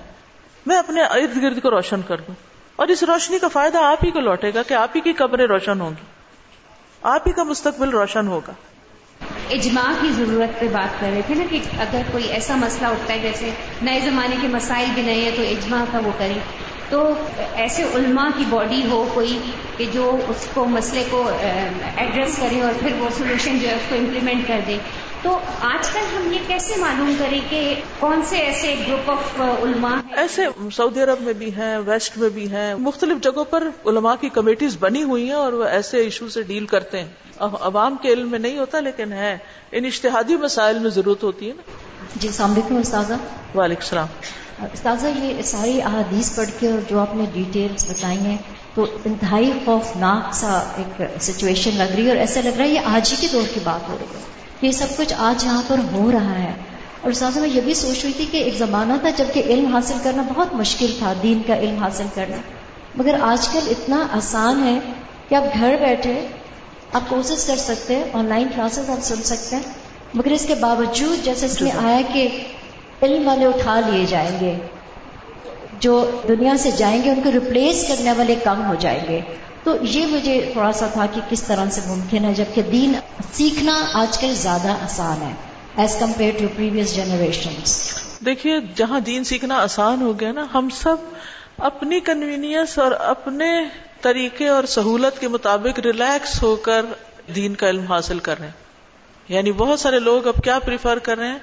میں 0.65 0.77
اپنے 0.77 1.03
ارد 1.03 1.41
گرد 1.41 1.61
کو 1.61 1.69
روشن 1.69 2.01
کر 2.01 2.17
دوں۔ 2.17 2.35
اور 2.75 2.87
اس 2.87 3.03
روشنی 3.03 3.39
کا 3.39 3.47
فائدہ 3.47 3.77
آپ 3.77 4.05
ہی 4.05 4.11
کو 4.11 4.19
لوٹے 4.19 4.51
گا 4.53 4.63
کہ 4.63 4.73
آپ 4.73 4.89
ہی 4.95 5.01
کی 5.01 5.13
قبریں 5.13 5.47
روشن 5.47 5.81
ہوں 5.81 5.89
گی، 5.89 6.05
آپ 7.01 7.27
ہی 7.27 7.33
کا 7.33 7.43
مستقبل 7.43 7.89
روشن 7.89 8.27
ہوگا۔ 8.27 8.53
اجماع 9.49 9.93
کی 10.01 10.07
ضرورت 10.11 10.59
پہ 10.59 10.67
بات 10.67 10.99
کر 10.99 11.07
رہے 11.13 11.21
تھے 11.27 11.35
نا 11.35 11.43
کہ 11.49 11.59
اگر 11.79 12.01
کوئی 12.11 12.27
ایسا 12.27 12.55
مسئلہ 12.55 12.87
اٹھتا 12.87 13.13
ہے، 13.13 13.19
جیسے 13.19 13.49
نئے 13.81 13.99
زمانے 13.99 14.35
کے 14.41 14.47
مسائل 14.47 14.85
بھی 14.93 15.01
نہیں 15.01 15.21
ہیں 15.21 15.31
تو 15.35 15.43
اجماع 15.43 15.83
کا 15.91 15.99
وہ 16.05 16.11
کریں۔ 16.17 16.39
تو 16.89 17.13
ایسے 17.53 17.83
علماء 17.83 18.27
کی 18.37 18.43
باڈی 18.49 18.81
ہو، 18.91 19.09
کوئی 19.13 19.39
کہ 19.77 19.85
جو 19.93 20.17
اس 20.27 20.47
کو 20.53 20.65
مسئلے 20.65 21.03
کو 21.09 21.31
ایڈریس 21.95 22.37
کرے 22.37 22.61
اور 22.61 22.73
پھر 22.79 22.91
وہ 22.99 23.09
سولوشن 23.17 23.59
جو 23.59 23.67
ہے 23.67 23.73
اس 23.73 23.89
کو 23.89 23.95
امپلیمنٹ 23.95 24.47
کر 24.47 24.59
دے 24.67 24.77
تو 25.23 25.39
آج 25.61 25.89
کل 25.89 25.99
ہم 26.17 26.33
یہ 26.33 26.37
کیسے 26.47 26.73
معلوم 26.77 27.13
کریں 27.19 27.39
کہ 27.49 27.81
کون 27.99 28.21
سے 28.23 28.37
ایسے 28.37 28.75
گروپ 28.87 29.11
آف 29.11 29.41
علماء 29.41 29.95
ایسے 30.11 30.45
سعودی 30.75 31.03
عرب 31.03 31.21
میں 31.21 31.33
بھی 31.33 31.55
ہیں 31.55 31.77
ویسٹ 31.77 32.17
میں 32.17 32.29
بھی 32.29 32.51
ہیں 32.51 32.75
مختلف 32.75 33.23
جگہوں 33.23 33.45
پر 33.45 33.67
علماء 33.85 34.13
کی 34.21 34.29
کمیٹیز 34.29 34.77
بنی 34.79 35.03
ہوئی 35.03 35.25
ہیں 35.25 35.33
اور 35.33 35.53
وہ 35.53 35.63
ایسے 35.63 35.97
ایشو 35.97 36.29
سے 36.29 36.41
ڈیل 36.41 36.65
کرتے 36.65 36.99
ہیں۔ 36.99 37.07
عوام 37.39 37.95
کے 38.01 38.09
علم 38.09 38.31
میں 38.31 38.39
نہیں 38.39 38.57
ہوتا 38.57 38.79
لیکن 38.79 39.13
ہے 39.13 39.37
ان 39.71 39.85
اشتہادی 39.85 40.35
مسائل 40.35 40.79
میں 40.79 40.89
ضرورت 40.89 41.23
ہوتی 41.23 41.47
ہے 41.47 41.53
نا۔ 41.53 41.61
جی 42.15 42.27
السلام 42.27 42.51
علیکم 42.51 42.77
استاذہ۔ 42.77 43.13
وعلیکم 43.55 43.81
السلام۔ 43.81 44.07
استاذہ 44.73 45.07
یہ 45.07 45.41
ساری 45.41 45.81
احادیث 45.81 46.35
پڑھ 46.35 46.49
کے 46.59 46.71
اور 46.71 46.79
جو 46.89 46.99
آپ 46.99 47.15
نے 47.15 47.25
ڈیٹیلز 47.33 47.85
بتائی 47.91 48.17
ہیں 48.17 48.37
تو 48.75 48.85
انتہائی 49.05 49.51
خوفناک 49.65 50.33
سا 50.33 50.73
ایک 50.77 51.21
سچویشن 51.21 51.71
لگ 51.77 51.95
رہی 51.95 52.03
ہے 52.03 52.09
اور 52.09 52.17
ایسا 52.17 52.41
لگ 52.41 52.57
رہا 52.57 52.63
ہے 52.63 52.69
یہ 52.69 52.79
آج 52.85 53.11
ہی 53.11 53.17
کے 53.21 53.27
دور 53.33 53.43
کی 53.53 53.59
بات 53.63 53.89
ہو 53.89 53.97
رہی 53.99 54.17
ہے۔ 54.17 54.32
یہ 54.63 54.71
سب 54.71 54.85
کچھ 54.97 55.13
آج 55.17 55.43
یہاں 55.43 55.61
پر 55.67 55.75
ہو 55.93 56.11
رہا 56.11 56.39
ہے۔ 56.39 56.51
اور 57.01 57.11
ساتھ 57.11 57.37
میں 57.37 57.49
یہ 57.49 57.61
بھی 57.61 57.73
سوچ 57.73 58.05
رہی 58.05 58.13
تھی 58.13 58.25
کہ 58.31 58.37
ایک 58.37 58.55
زمانہ 58.55 58.93
تھا 59.01 59.09
جبکہ 59.09 59.43
علم 59.45 59.75
حاصل 59.75 59.93
کرنا 60.03 60.23
بہت 60.35 60.53
مشکل 60.53 60.95
تھا 60.99 61.13
دین 61.23 61.41
کا 61.47 61.57
علم 61.57 61.77
حاصل 61.77 62.05
کرنا۔ 62.13 62.37
مگر 62.95 63.15
آج 63.21 63.47
کل 63.47 63.59
اتنا 63.65 64.07
آسان 64.11 64.67
ہے 64.67 64.79
کہ 65.29 65.35
آپ 65.35 65.43
گھر 65.59 65.75
بیٹھے 65.79 66.27
آپ 66.93 67.01
کوشش 67.09 67.45
کر 67.45 67.55
سکتے 67.55 67.95
ہیں 67.95 68.03
آن 68.13 68.25
لائن 68.25 68.47
کلاسز 68.55 68.89
آپ 68.89 69.03
سن 69.03 69.23
سکتے 69.23 69.55
ہیں۔ 69.55 69.63
مگر 70.13 70.31
اس 70.31 70.45
کے 70.47 70.55
باوجود 70.55 71.25
جیسے 71.25 71.45
اس 71.45 71.61
میں 71.61 71.71
آیا 71.71 72.01
کہ 72.13 72.43
علم 73.01 73.27
والے 73.27 73.45
اٹھا 73.45 73.79
لیے 73.79 74.05
جائیں 74.05 74.39
گے 74.41 74.55
جو 75.79 76.11
دنیا 76.27 76.57
سے 76.57 76.71
جائیں 76.71 77.03
گے 77.03 77.09
ان 77.09 77.21
کو 77.23 77.31
ریپلیس 77.31 77.85
کرنے 77.87 78.11
والے 78.11 78.35
کم 78.43 78.65
ہو 78.65 78.75
جائیں 78.79 79.01
گے۔ 79.09 79.19
تو 79.63 79.77
یہ 79.81 80.05
مجھے 80.05 80.49
تھوڑا 80.53 80.71
سا 80.71 80.87
تھا 80.87 81.05
کہ 81.05 81.21
کس 81.29 81.43
طرح 81.43 81.69
سے 81.69 81.81
ممکن 81.87 82.25
ہے، 82.25 82.33
جبکہ 82.33 82.61
دین 82.61 82.93
سیکھنا 83.31 83.85
آج 83.93 84.17
کل 84.17 84.33
زیادہ 84.35 84.69
آسان 84.69 85.21
ہے 85.21 85.33
as 85.75 85.95
compare 85.99 86.31
to 86.39 86.47
previous 86.55 86.95
generation 86.95 87.53
دیکھیے، 88.25 88.59
جہاں 88.75 88.99
دین 88.99 89.23
سیکھنا 89.23 89.55
آسان 89.55 90.01
ہو 90.01 90.19
گیا 90.19 90.31
نا، 90.31 90.45
ہم 90.53 90.69
سب 90.69 90.95
اپنی 91.57 91.99
کنوینئنس 91.99 92.79
اور 92.79 92.91
اپنے 92.91 93.45
طریقے 94.01 94.47
اور 94.47 94.63
سہولت 94.63 95.19
کے 95.19 95.27
مطابق 95.27 95.79
ریلیکس 95.79 96.43
ہو 96.43 96.55
کر 96.55 96.85
دین 97.35 97.55
کا 97.55 97.69
علم 97.69 97.85
حاصل 97.85 98.19
کر 98.19 98.39
رہے 98.39 98.45
ہیں۔ 98.45 98.63
یعنی 99.29 99.51
بہت 99.51 99.79
سارے 99.79 99.99
لوگ 99.99 100.27
اب 100.27 100.43
کیا 100.43 100.59
پریفر 100.59 100.99
کر 100.99 101.17
رہے 101.17 101.27
ہیں؟ 101.27 101.39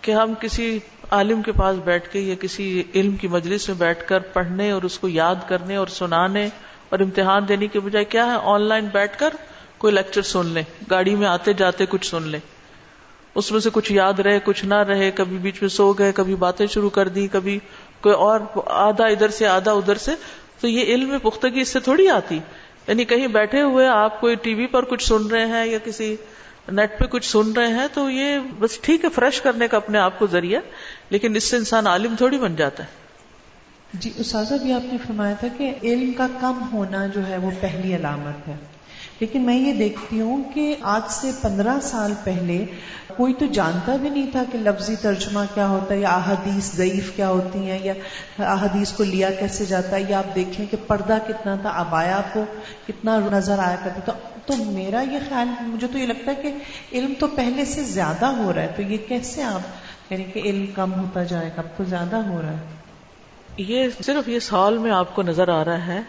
کہ 0.00 0.12
ہم 0.12 0.34
کسی 0.40 0.78
عالم 1.10 1.42
کے 1.42 1.52
پاس 1.52 1.76
بیٹھ 1.84 2.08
کے 2.08 2.20
یا 2.20 2.34
کسی 2.40 2.82
علم 2.94 3.16
کی 3.16 3.28
مجلس 3.28 3.68
میں 3.68 3.76
بیٹھ 3.76 4.08
کر 4.08 4.18
پڑھنے 4.18 4.70
اور 4.70 4.82
اس 4.82 4.98
کو 4.98 5.08
یاد 5.08 5.34
کرنے 5.48 5.76
اور 5.76 5.86
سنانے 5.86 6.48
اور 6.92 7.00
امتحان 7.00 7.48
دینے 7.48 7.66
کے 7.66 7.80
بجائے 7.80 8.04
کیا 8.04 8.26
ہے؟ 8.26 8.38
آن 8.42 8.62
لائن 8.62 8.86
بیٹھ 8.92 9.18
کر 9.18 9.28
کوئی 9.78 9.94
لیکچر 9.94 10.22
سن 10.22 10.46
لیں۔ 10.46 10.62
گاڑی 10.90 11.14
میں 11.14 11.26
آتے 11.26 11.52
جاتے 11.52 11.86
کچھ 11.86 12.06
سن 12.06 12.22
لیں۔ 12.22 12.40
اس 13.34 13.52
میں 13.52 13.60
سے 13.60 13.70
کچھ 13.72 13.92
یاد 13.92 14.20
رہے، 14.20 14.38
کچھ 14.44 14.64
نہ 14.64 14.74
رہے، 14.74 15.10
کبھی 15.10 15.36
بیچ 15.36 15.54
میں 15.60 15.68
سو 15.68 15.92
گئے، 15.92 16.12
کبھی 16.12 16.34
باتیں 16.34 16.66
شروع 16.66 16.90
کر 16.90 17.08
دی 17.08 17.28
کبھی 17.32 17.58
کوئی 18.00 18.14
اور 18.14 18.40
آدھا 18.66 19.06
ادھر 19.06 19.28
سے، 19.28 19.46
آدھا 19.46 19.72
ادھر 19.72 19.94
سے۔ 19.94 20.10
تو 20.60 20.68
یہ 20.68 20.84
علم 20.84 21.18
پختگی 21.22 21.60
اس 21.60 21.68
سے 21.68 21.80
تھوڑی 21.80 22.08
آتی۔ 22.08 22.38
یعنی 22.86 23.04
کہیں 23.04 23.26
بیٹھے 23.26 23.62
ہوئے 23.62 23.86
آپ 23.88 24.20
کوئی 24.20 24.34
ٹی 24.34 24.54
وی 24.54 24.66
پر 24.66 24.84
کچھ 24.84 25.04
سن 25.04 25.26
رہے 25.26 25.46
ہیں 25.46 25.66
یا 25.66 25.78
کسی 25.84 26.16
نیٹ 26.72 26.98
پہ 26.98 27.04
کچھ 27.04 27.30
سن 27.30 27.52
رہے 27.52 27.66
ہیں 27.66 27.86
تو 27.94 28.10
یہ 28.10 28.38
بس 28.58 28.78
ٹھیک 28.78 29.04
ہے، 29.04 29.10
فریش 29.10 29.40
کرنے 29.40 29.68
کا 29.68 29.76
اپنے 29.76 29.98
آپ 29.98 30.18
کو 30.18 30.26
ذریعہ، 30.26 30.60
لیکن 31.10 31.36
اس 31.36 31.44
سے 31.44 31.56
انسان 31.56 31.86
عالم 31.86 32.14
تھوڑی 32.18 32.38
بن 32.38 32.56
جاتا 32.56 32.84
ہے۔ 32.84 33.01
جی 33.92 34.10
اساتذہ 34.16 34.54
بھی 34.54 34.72
آپ 34.72 34.92
نے 34.92 34.98
فرمایا 35.06 35.34
تھا 35.34 35.48
کہ 35.56 35.74
علم 35.82 36.12
کا 36.12 36.26
کم 36.40 36.58
ہونا 36.72 37.06
جو 37.06 37.28
ہے 37.28 37.36
وہ 37.36 37.50
پہلی 37.60 37.96
علامت 37.96 38.48
ہے۔ 38.48 38.54
لیکن 39.20 39.42
میں 39.42 39.56
یہ 39.56 39.72
دیکھتی 39.74 40.20
ہوں 40.20 40.42
کہ 40.54 40.76
آج 40.80 41.02
سے 41.08 41.30
پندرہ 41.40 41.76
سال 41.82 42.12
پہلے 42.24 42.64
کوئی 43.16 43.34
تو 43.34 43.46
جانتا 43.46 43.96
بھی 43.96 44.10
نہیں 44.10 44.26
تھا 44.32 44.42
کہ 44.52 44.58
لفظی 44.58 44.96
ترجمہ 44.96 45.40
کیا 45.54 45.68
ہوتا 45.68 45.94
ہے 45.94 46.00
یا 46.00 46.08
احادیث 46.08 46.74
ضعیف 46.74 47.12
کیا 47.16 47.28
ہوتی 47.28 47.70
ہیں 47.70 47.78
یا 47.82 47.92
احادیث 48.38 48.92
کو 48.92 49.04
لیا 49.04 49.30
کیسے 49.30 49.64
جاتا 49.64 49.96
ہے۔ 49.96 50.04
یا 50.08 50.18
آپ 50.18 50.34
دیکھیں 50.34 50.66
کہ 50.70 50.76
پردہ 50.86 51.18
کتنا 51.28 51.56
تھا، 51.56 51.70
ابایا 51.70 52.20
کو 52.32 52.44
کتنا 52.86 53.20
نظر 53.32 53.58
آیا 53.58 53.76
کرتا 53.84 54.00
تھا۔ 54.00 54.12
تو 54.46 54.56
میرا 54.56 55.00
یہ 55.00 55.18
خیال، 55.28 55.48
مجھے 55.60 55.86
تو 55.86 55.98
یہ 55.98 56.06
لگتا 56.06 56.32
ہے 56.32 56.42
کہ 56.42 56.52
علم 56.92 57.12
تو 57.18 57.26
پہلے 57.26 57.64
سے 57.64 57.82
زیادہ 57.82 58.26
ہو 58.26 58.52
رہا 58.54 58.62
ہے۔ 58.62 58.68
تو 58.76 58.82
یہ 58.82 58.96
کیسے 59.08 59.42
آپ 59.42 59.60
یعنی 60.12 60.24
کہ 60.24 60.38
علم 60.38 60.66
کم 60.74 60.94
ہوتا 60.94 61.22
جائے 61.22 61.48
گا؟ 61.48 61.58
اب 61.58 61.78
تو 61.78 61.84
زیادہ 61.84 62.16
ہو 62.16 62.42
رہا 62.42 62.50
ہے۔ 62.50 62.81
یہ 63.56 63.88
صرف 64.04 64.24
اس 64.26 64.52
ہال 64.52 64.78
میں 64.78 64.90
آپ 64.90 65.14
کو 65.14 65.22
نظر 65.22 65.48
آ 65.48 65.64
رہا 65.64 65.86
ہے 65.86 66.00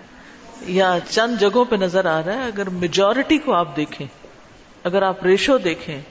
یا 0.61 0.97
چند 1.09 1.37
جگہوں 1.39 1.65
پہ 1.65 1.75
نظر 1.75 2.05
آ 2.05 2.21
رہا 2.25 2.33
ہے 2.33 2.43
اگر 2.43 2.69
میجورٹی 2.69 3.37
کو 3.37 3.53
آپ 3.53 3.75
دیکھیں، 3.75 4.07
اگر 4.83 5.01
آپ 5.01 5.23
ریشو 5.23 5.57
دیکھیں، 5.57 6.01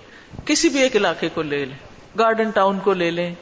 کسی 0.45 0.69
بھی 0.69 0.81
ایک 0.81 0.97
علاقے 0.97 1.29
کو 1.35 1.43
لے 1.43 1.65
لیں 1.65 1.77
گارڈن 2.19 2.51
ٹاؤن 2.51 2.79
کو 2.79 2.93
لے 2.93 3.11
لیں 3.11 3.35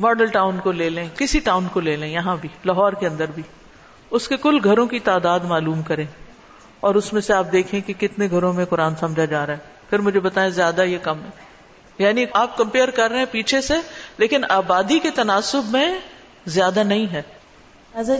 ماڈل 0.00 0.26
ٹاؤن 0.26 0.58
کو 0.58 0.72
لے 0.72 0.90
لیں، 0.90 1.08
کسی 1.16 1.40
ٹاؤن 1.40 1.66
کو 1.72 1.80
لے 1.80 1.96
لیں، 1.96 2.08
یہاں 2.08 2.36
بھی، 2.40 2.48
لاہور 2.64 2.92
کے 2.92 3.06
اندر 3.06 3.24
بھی، 3.34 3.42
اس 4.10 4.28
کے 4.28 4.36
کل 4.36 4.58
گھروں 4.64 4.86
کی 4.86 4.98
تعداد 4.98 5.40
معلوم 5.40 5.82
کریں 5.82 6.06
اور 6.80 6.94
اس 6.94 7.12
میں 7.12 7.20
سے 7.20 7.32
آپ 7.32 7.46
دیکھیں 7.52 7.80
کہ 7.80 7.92
کتنے 7.92 8.28
گھروں 8.30 8.52
میں 8.52 8.64
قرآن 8.64 8.96
سمجھا 8.96 9.24
جا 9.24 9.46
رہا 9.46 9.52
ہے۔ 9.52 9.58
پھر 9.90 9.98
مجھے 9.98 10.20
بتائیں 10.20 10.50
زیادہ 10.50 10.82
یہ 10.82 10.98
کم 11.02 11.18
ہے۔ 11.24 11.30
یعنی 11.98 12.24
آپ 12.32 12.56
کمپیئر 12.56 12.90
کر 12.90 13.10
رہے 13.10 13.18
ہیں 13.18 13.26
پیچھے 13.30 13.60
سے، 13.60 13.74
لیکن 14.18 14.44
آبادی 14.48 14.98
کے 14.98 15.10
تناسب 15.10 15.62
میں 15.64 15.98
زیادہ 16.48 16.82
نہیں 16.84 17.06
ہے۔ 17.12 17.22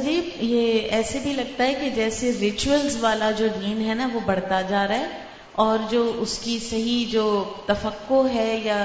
جی 0.04 0.30
یہ 0.40 0.80
ایسے 0.80 1.18
بھی 1.22 1.32
لگتا 1.32 1.64
ہے 1.64 1.74
کہ 1.74 1.90
جیسے 1.90 2.32
ریچولز 2.40 2.96
والا 3.00 3.30
جو 3.30 3.46
دین 3.60 3.88
ہے 3.88 3.94
نا 3.94 4.08
وہ 4.14 4.20
بڑھتا 4.26 4.62
جا 4.62 4.88
رہا 4.88 4.94
ہے 4.94 5.06
اور 5.52 5.78
جو 5.90 6.12
اس 6.18 6.38
کی 6.38 6.58
صحیح 6.70 7.04
جو 7.12 7.44
تفقو 7.66 8.26
ہے 8.34 8.60
یا 8.64 8.84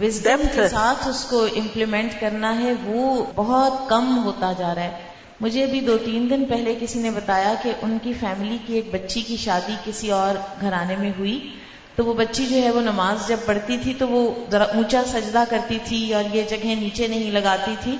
وزڈم 0.00 0.40
کے 0.54 0.68
ساتھ 0.68 1.08
اس 1.08 1.24
کو 1.24 1.46
امپلیمنٹ 1.56 2.20
کرنا 2.20 2.58
ہے 2.58 2.72
وہ 2.84 3.24
بہت 3.34 3.88
کم 3.88 4.24
ہوتا 4.24 4.52
جا 4.58 4.74
رہا 4.74 4.82
ہے۔ 4.82 5.02
مجھے 5.40 5.64
ابھی 5.64 5.80
دو 5.80 5.98
تین 5.98 6.30
دن 6.30 6.44
پہلے 6.44 6.74
کسی 6.80 6.98
نے 6.98 7.10
بتایا 7.10 7.54
کہ 7.62 7.72
ان 7.82 7.98
کی 8.02 8.12
فیملی 8.12 8.58
کی 8.66 8.74
ایک 8.74 8.88
بچی 8.92 9.20
کی 9.20 9.36
شادی 9.36 9.74
کسی 9.84 10.10
اور 10.10 10.34
گھرانے 10.60 10.96
میں 10.96 11.10
ہوئی۔ 11.18 11.50
تو 11.96 12.04
وہ 12.04 12.14
بچی 12.14 12.46
جو 12.46 12.56
ہے 12.56 12.70
وہ 12.70 12.80
نماز 12.80 13.28
جب 13.28 13.36
پڑھتی 13.46 13.78
تھی 13.82 13.94
تو 13.98 14.08
وہ 14.08 14.44
ذرا 14.50 14.64
اونچا 14.64 15.02
سجدہ 15.06 15.44
کرتی 15.50 15.78
تھی 15.84 16.14
اور 16.14 16.24
یہ 16.32 16.42
جگہ 16.50 16.66
نیچے 16.66 17.06
نہیں 17.06 17.30
لگاتی 17.30 17.74
تھی۔ 17.80 17.96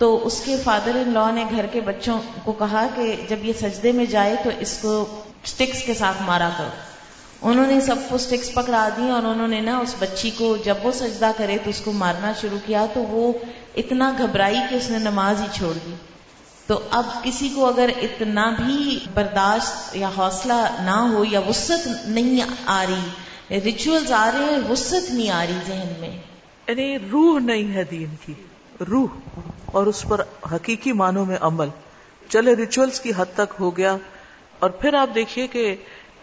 تو 0.00 0.26
اس 0.26 0.42
کے 0.44 0.56
فادر 0.64 0.90
ان 0.94 1.12
لا 1.14 1.30
نے 1.30 1.44
گھر 1.50 1.66
کے 1.66 1.80
بچوں 1.80 2.20
کو 2.44 2.52
کہا 2.52 2.86
کہ 2.96 3.16
جب 3.28 3.44
یہ 3.44 3.52
سجدے 3.60 3.92
میں 3.92 4.04
جائے 4.04 4.36
تو 4.44 4.50
اس 4.58 4.78
کو 4.80 5.20
سٹکس 5.44 5.82
کے 5.82 5.94
ساتھ 5.94 6.22
مارا 6.22 6.50
کرو۔ 6.58 6.68
انہوں 7.42 7.66
نے 7.66 7.80
سب 7.80 7.96
کو 8.08 8.18
سٹکس 8.18 8.54
پکڑا 8.54 8.88
دی 8.96 9.10
اور 9.10 9.22
انہوں 9.22 9.48
نے 9.48 9.60
نا 9.60 9.78
اس 9.78 9.94
بچی 9.98 10.30
کو 10.30 10.56
جب 10.64 10.74
وہ 10.82 10.92
سجدہ 10.92 11.30
کرے 11.36 11.58
تو 11.64 11.70
اس 11.70 11.80
کو 11.84 11.92
مارنا 11.92 12.32
شروع 12.40 12.58
کیا 12.66 12.86
تو 12.94 13.00
وہ 13.00 13.32
اتنا 13.76 14.12
گھبرائی 14.18 14.58
کہ 14.70 14.74
اس 14.74 14.90
نے 14.90 14.98
نماز 14.98 15.40
ہی 15.40 15.46
چھوڑ 15.52 15.72
دی۔ 15.72 15.94
تو 16.66 16.80
اب 16.90 17.04
کسی 17.22 17.48
کو 17.48 17.66
اگر 17.66 17.90
اتنا 18.02 18.50
بھی 18.50 18.98
برداشت 19.14 19.96
یا 19.96 20.10
حوصلہ 20.16 20.76
نہ 20.82 21.12
ہو 21.12 21.24
یا 21.24 21.40
وسط 21.40 21.88
نہیں 22.06 22.40
آ 22.66 22.84
رہی 22.90 23.60
ریچولز 23.60 24.12
آ 24.12 24.30
رہے 24.34 24.44
ہیں 24.44 24.70
وسط 24.70 25.10
نہیں 25.10 25.30
آ 25.30 25.44
رہی 25.46 25.58
ذہن 25.66 25.92
میں۔ 26.00 26.16
یعنی 26.68 26.98
روح 27.12 27.38
نہیں 27.38 27.74
ہے 27.74 27.84
دین 27.84 28.16
کی۔ 28.26 28.34
روح 28.80 29.06
اور 29.66 29.86
اس 29.86 30.04
پر 30.08 30.20
حقیقی 30.54 30.92
معنوں 30.92 31.26
میں 31.26 31.36
عمل۔ 31.40 31.68
چلے 32.28 32.56
ریچولز 32.56 33.00
کی 33.00 33.12
حد 33.16 33.24
تک 33.34 33.54
ہو 33.60 33.76
گیا۔ 33.76 33.96
اور 34.58 34.70
پھر 34.70 34.94
آپ 34.94 35.08
دیکھیے 35.14 35.46
کہ 35.46 35.76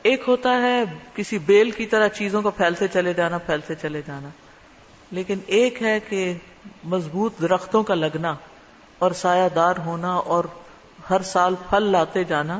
ایک 0.04 0.24
ہوتا 0.28 0.62
ہے 0.62 0.84
کسی 1.15 1.38
بیل 1.38 1.72
کی 1.72 1.86
طرح 1.86 2.08
چیزوں 2.08 2.41
کو 2.41 2.52
پھیلتے 2.52 2.88
چلے 2.88 3.13
جانا، 3.13 3.38
پھیلتے 3.38 3.76
چلے 3.76 4.02
جانا۔ 4.08 4.30
لیکن 5.12 5.39
ایک 5.48 5.84
ہے 5.84 6.00
کہ 6.00 6.34
مضبوط 6.84 7.41
درختوں 7.41 7.84
کا 7.84 7.96
لگنا 7.96 8.36
اور 9.00 9.12
سایہ 9.12 9.50
دار 9.56 9.76
ہونا 9.86 10.15
اور 10.15 10.43
ہر 11.10 11.22
سال 11.22 11.56
پھل 11.70 11.84
لاتے 11.84 12.24
جانا۔ 12.24 12.60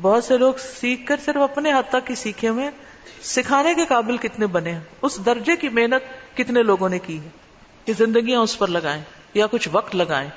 بہت 0.00 0.24
سے 0.24 0.38
لوگ 0.38 0.54
سیکھ 0.80 1.06
کر 1.06 1.16
صرف 1.24 1.36
اپنے 1.36 1.72
حد 1.72 1.90
تک 1.90 2.10
ہی 2.10 2.14
سیکھے 2.14 2.48
ہوئے۔ 2.48 2.70
سکھانے 3.22 3.74
کے 3.74 3.84
قابل 3.84 4.16
کتنے 4.16 4.46
بنے 4.46 4.72
ہیں؟ 4.72 4.80
اس 5.02 5.18
درجے 5.26 5.56
کی 5.56 5.68
محنت 5.68 6.36
کتنے 6.36 6.62
لوگوں 6.62 6.88
نے 6.88 6.98
کی 6.98 7.20
ہے؟ 7.20 7.28
کہ 7.84 7.92
زندگیاں 7.98 8.40
اس 8.40 8.58
پر 8.58 8.66
لگائیں۔ 8.66 9.02
یا 9.34 9.46
کچھ 9.46 9.68
وقت 9.72 9.96
لگائیں۔ 9.96 10.28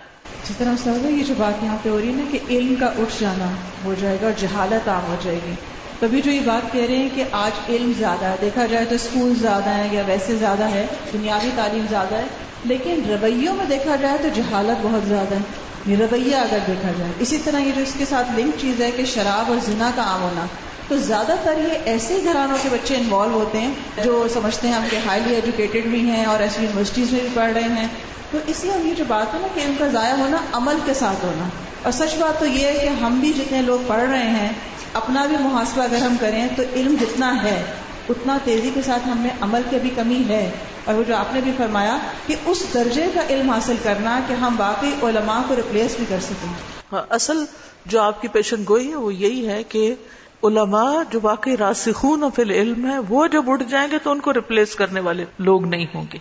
جس 0.50 0.56
طرح 0.58 0.74
سر 0.84 1.10
یہ 1.10 1.24
جو 1.24 1.34
بات 1.38 1.64
یہاں 1.64 1.78
پہ 1.84 1.90
ہو 1.90 2.00
رہی 2.00 2.08
ہے 2.08 2.12
نا 2.12 2.24
کہ 2.32 2.40
علم 2.50 2.76
کا 2.76 2.86
اٹھ 2.86 3.22
جانا 3.22 3.52
ہو 3.86 3.94
جائے 4.00 4.18
گا 4.22 4.26
اور 4.26 4.42
جہالت 4.42 4.90
عام 4.90 5.06
ہو 5.08 5.16
جائے 5.24 5.40
گی۔ 5.48 5.54
تبھی 6.00 6.22
جو 6.22 6.32
یہ 6.32 6.40
بات 6.46 6.74
کہہ 6.74 6.86
رہے 6.86 6.96
ہیں 6.96 7.10
کہ 7.16 7.24
آج 7.32 7.70
علم 7.70 7.92
زیادہ 7.98 8.26
ہے، 8.26 8.36
دیکھا 8.42 8.66
جائے 8.66 8.86
تو 8.86 8.96
اسکول 8.96 9.34
زیادہ 9.42 9.70
ہے 9.70 9.88
یا 9.92 10.04
ویسے 10.08 10.36
زیادہ 10.36 10.64
ہے 10.64 10.88
دنیاوی 11.14 11.50
تعلیم 11.56 11.86
زیادہ 11.90 12.16
ہے، 12.16 12.26
لیکن 12.66 13.02
رویوں 13.10 13.56
میں 13.56 13.66
دیکھا 13.66 13.96
جائے 13.96 14.18
تو 14.22 14.28
جہالت 14.36 14.80
بہت 14.82 15.08
زیادہ 15.08 15.36
ہے۔ 15.36 15.40
یہ 15.86 15.98
رویہ 15.98 16.36
اگر 16.36 16.58
دیکھا 16.68 16.92
جائے، 16.98 17.12
اسی 17.20 17.38
طرح 17.38 17.60
یہ 17.60 17.72
جو 17.76 17.82
اس 17.82 17.94
کے 17.98 18.06
ساتھ 18.06 18.40
لنک 18.40 18.62
چیز 18.62 18.82
ہے 18.82 18.92
کہ 18.92 19.06
شراب 19.06 19.52
اور 19.52 19.58
زنا 19.66 19.92
کا 19.96 20.02
عام 20.02 20.22
ہونا۔ 20.22 20.46
تو 20.92 20.98
زیادہ 20.98 21.36
تر 21.44 21.54
یہ 21.58 21.78
ایسے 21.86 22.20
گھرانوں 22.24 22.58
کے 22.62 22.70
بچے 22.72 22.96
انوالو 22.96 23.32
ہوتے 23.32 23.58
ہیں 23.58 23.74
جو 24.04 24.28
سمجھتے 24.34 24.68
ہیں 24.68 24.76
ہم 24.76 24.84
کہ 24.90 24.98
ہائیلی 25.06 25.36
ایجوکیٹڈ 25.36 25.88
بھی 25.88 26.00
ہیں 26.00 26.26
اور 26.26 26.40
ایسی 26.40 26.64
یونیورسٹیز 26.64 27.12
میں 27.12 27.20
بھی 27.20 27.30
پڑھ 27.34 27.52
رہے 27.52 27.64
ہیں۔ 27.64 27.88
تو 28.32 28.38
اس 28.48 28.64
لیے 28.64 28.74
ہم 28.74 28.88
یہ 28.88 28.94
جو 28.94 29.04
بات 29.08 29.34
ہے 29.34 29.40
نا 29.40 29.48
کہ 29.54 29.60
ان 29.60 29.74
کا 29.80 29.88
ضائع 29.88 30.14
ہونا 30.14 30.38
عمل 30.54 30.76
کے 30.86 30.94
ساتھ 30.94 31.26
ہونا۔ 31.26 31.50
اور 31.84 31.92
سچ 31.92 32.18
بات 32.20 32.40
تو 32.40 32.46
یہ 32.46 32.68
ہے 32.68 32.74
کہ 32.74 33.04
ہم 33.04 33.20
بھی 33.20 33.34
جتنے 33.34 33.62
لوگ 33.62 33.80
پڑھ 33.88 34.10
رہے 34.10 34.30
ہیں، 34.30 34.50
اپنا 34.94 35.26
بھی 35.26 35.36
محاسبہ 35.40 35.84
اگر 35.84 35.96
ہم 35.96 36.16
کریں 36.20 36.48
تو 36.56 36.64
علم 36.76 36.96
جتنا 37.02 37.44
ہے، 37.44 37.64
اتنا 38.10 38.38
تیزی 38.44 38.72
کے 38.74 38.82
ساتھ 38.86 39.08
ہم 39.08 39.18
میں 39.18 39.30
عمل 39.42 39.62
کی 39.70 39.78
بھی 39.82 39.90
کمی 39.96 40.24
ہے۔ 40.30 40.52
اور 40.86 40.96
وہ 40.96 41.04
جو 41.08 41.16
آپ 41.16 41.34
نے 41.34 41.42
بھی 41.42 41.52
فرمایا 41.58 41.98
کہ 42.28 42.36
اس 42.46 42.64
درجے 42.74 43.06
کا 43.14 43.22
علم 43.30 43.50
حاصل 43.50 43.76
کرنا 43.84 44.20
کہ 44.28 44.34
ہم 44.34 44.56
باقی 44.58 44.92
علماء 45.02 45.40
کو 45.48 45.56
ریپلیس 45.56 45.96
بھی 45.96 46.06
کر 46.10 46.20
سکیں۔ 46.20 46.54
ہاں، 46.92 47.04
اصل 47.10 47.46
جو 47.86 48.02
آپ 48.02 48.22
کی 48.22 48.28
پیشن 48.28 48.64
گوئی 48.70 48.90
ہے 48.90 48.96
وہ 48.96 49.14
یہی 49.14 49.48
ہے 49.48 49.64
کہ 49.64 49.96
علماء 50.44 50.94
جو 51.12 51.20
واقعی 51.24 51.58
راسخون 51.58 52.24
فی 52.36 52.42
العلم 52.42 52.92
ہے 52.92 53.00
وہ 53.00 53.28
جب 53.28 53.52
اٹھ 53.52 53.64
جائیں 53.70 53.92
گے 53.92 53.98
تو 53.98 54.12
ان 54.12 54.20
کو 54.20 54.34
ریپلیس 54.34 54.76
کرنے 54.76 55.00
والے 55.00 55.26
لوگ 55.40 55.66
نہیں 55.66 55.86
ہوں 55.96 56.06
گے۔ 56.14 56.18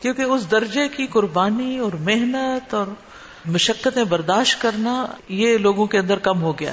کیونکہ 0.00 0.22
اس 0.22 0.50
درجے 0.50 0.88
کی 0.88 1.06
قربانی 1.06 1.78
اور 1.78 1.92
محنت 1.92 2.74
اور 2.74 2.86
مشقتیں 3.44 4.04
برداشت 4.04 4.62
کرنا 4.62 5.06
یہ 5.28 5.58
لوگوں 5.58 5.86
کے 5.86 5.98
اندر 5.98 6.18
کم 6.18 6.42
ہو 6.42 6.58
گیا۔ 6.58 6.72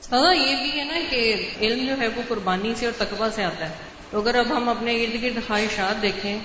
سزا 0.00 0.32
یہ 0.32 0.56
بھی 0.56 0.80
ہے 0.80 0.84
نا 0.84 1.00
کہ 1.10 1.48
علم 1.60 1.86
جو 1.86 1.94
ہے 2.00 2.08
وہ 2.08 2.22
قربانی 2.28 2.74
سے 2.76 2.86
اور 2.86 3.04
تقوی 3.04 3.28
سے 3.34 3.44
آتا 3.44 3.68
ہے۔ 3.68 3.74
تو 4.10 4.20
اگر 4.20 4.34
اب 4.34 4.56
ہم 4.56 4.68
اپنے 4.68 5.04
ارد 5.04 5.22
گرد 5.22 5.48
خواہشات 5.48 6.02
دیکھیں 6.02 6.38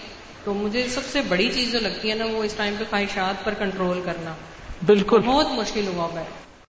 تو 0.44 0.54
مجھے 0.54 0.88
سب 0.90 1.02
سے 1.12 1.22
بڑی 1.22 1.50
چیز 1.54 1.72
جو 1.72 1.80
لگتی 1.80 2.10
ہے 2.10 2.16
نا 2.16 2.26
وہ 2.26 2.44
اس 2.44 2.54
ٹائم 2.54 2.76
پہ 2.80 2.84
خواہشات 2.90 3.46
پر 3.46 3.54
کنٹرول 3.54 4.02
کرنا۔ 4.06 4.34
بالکل۔ 4.86 5.22
بہت 5.26 5.48
مشکل 5.52 5.88
ہوا 5.88 6.08
ہے 6.20 6.45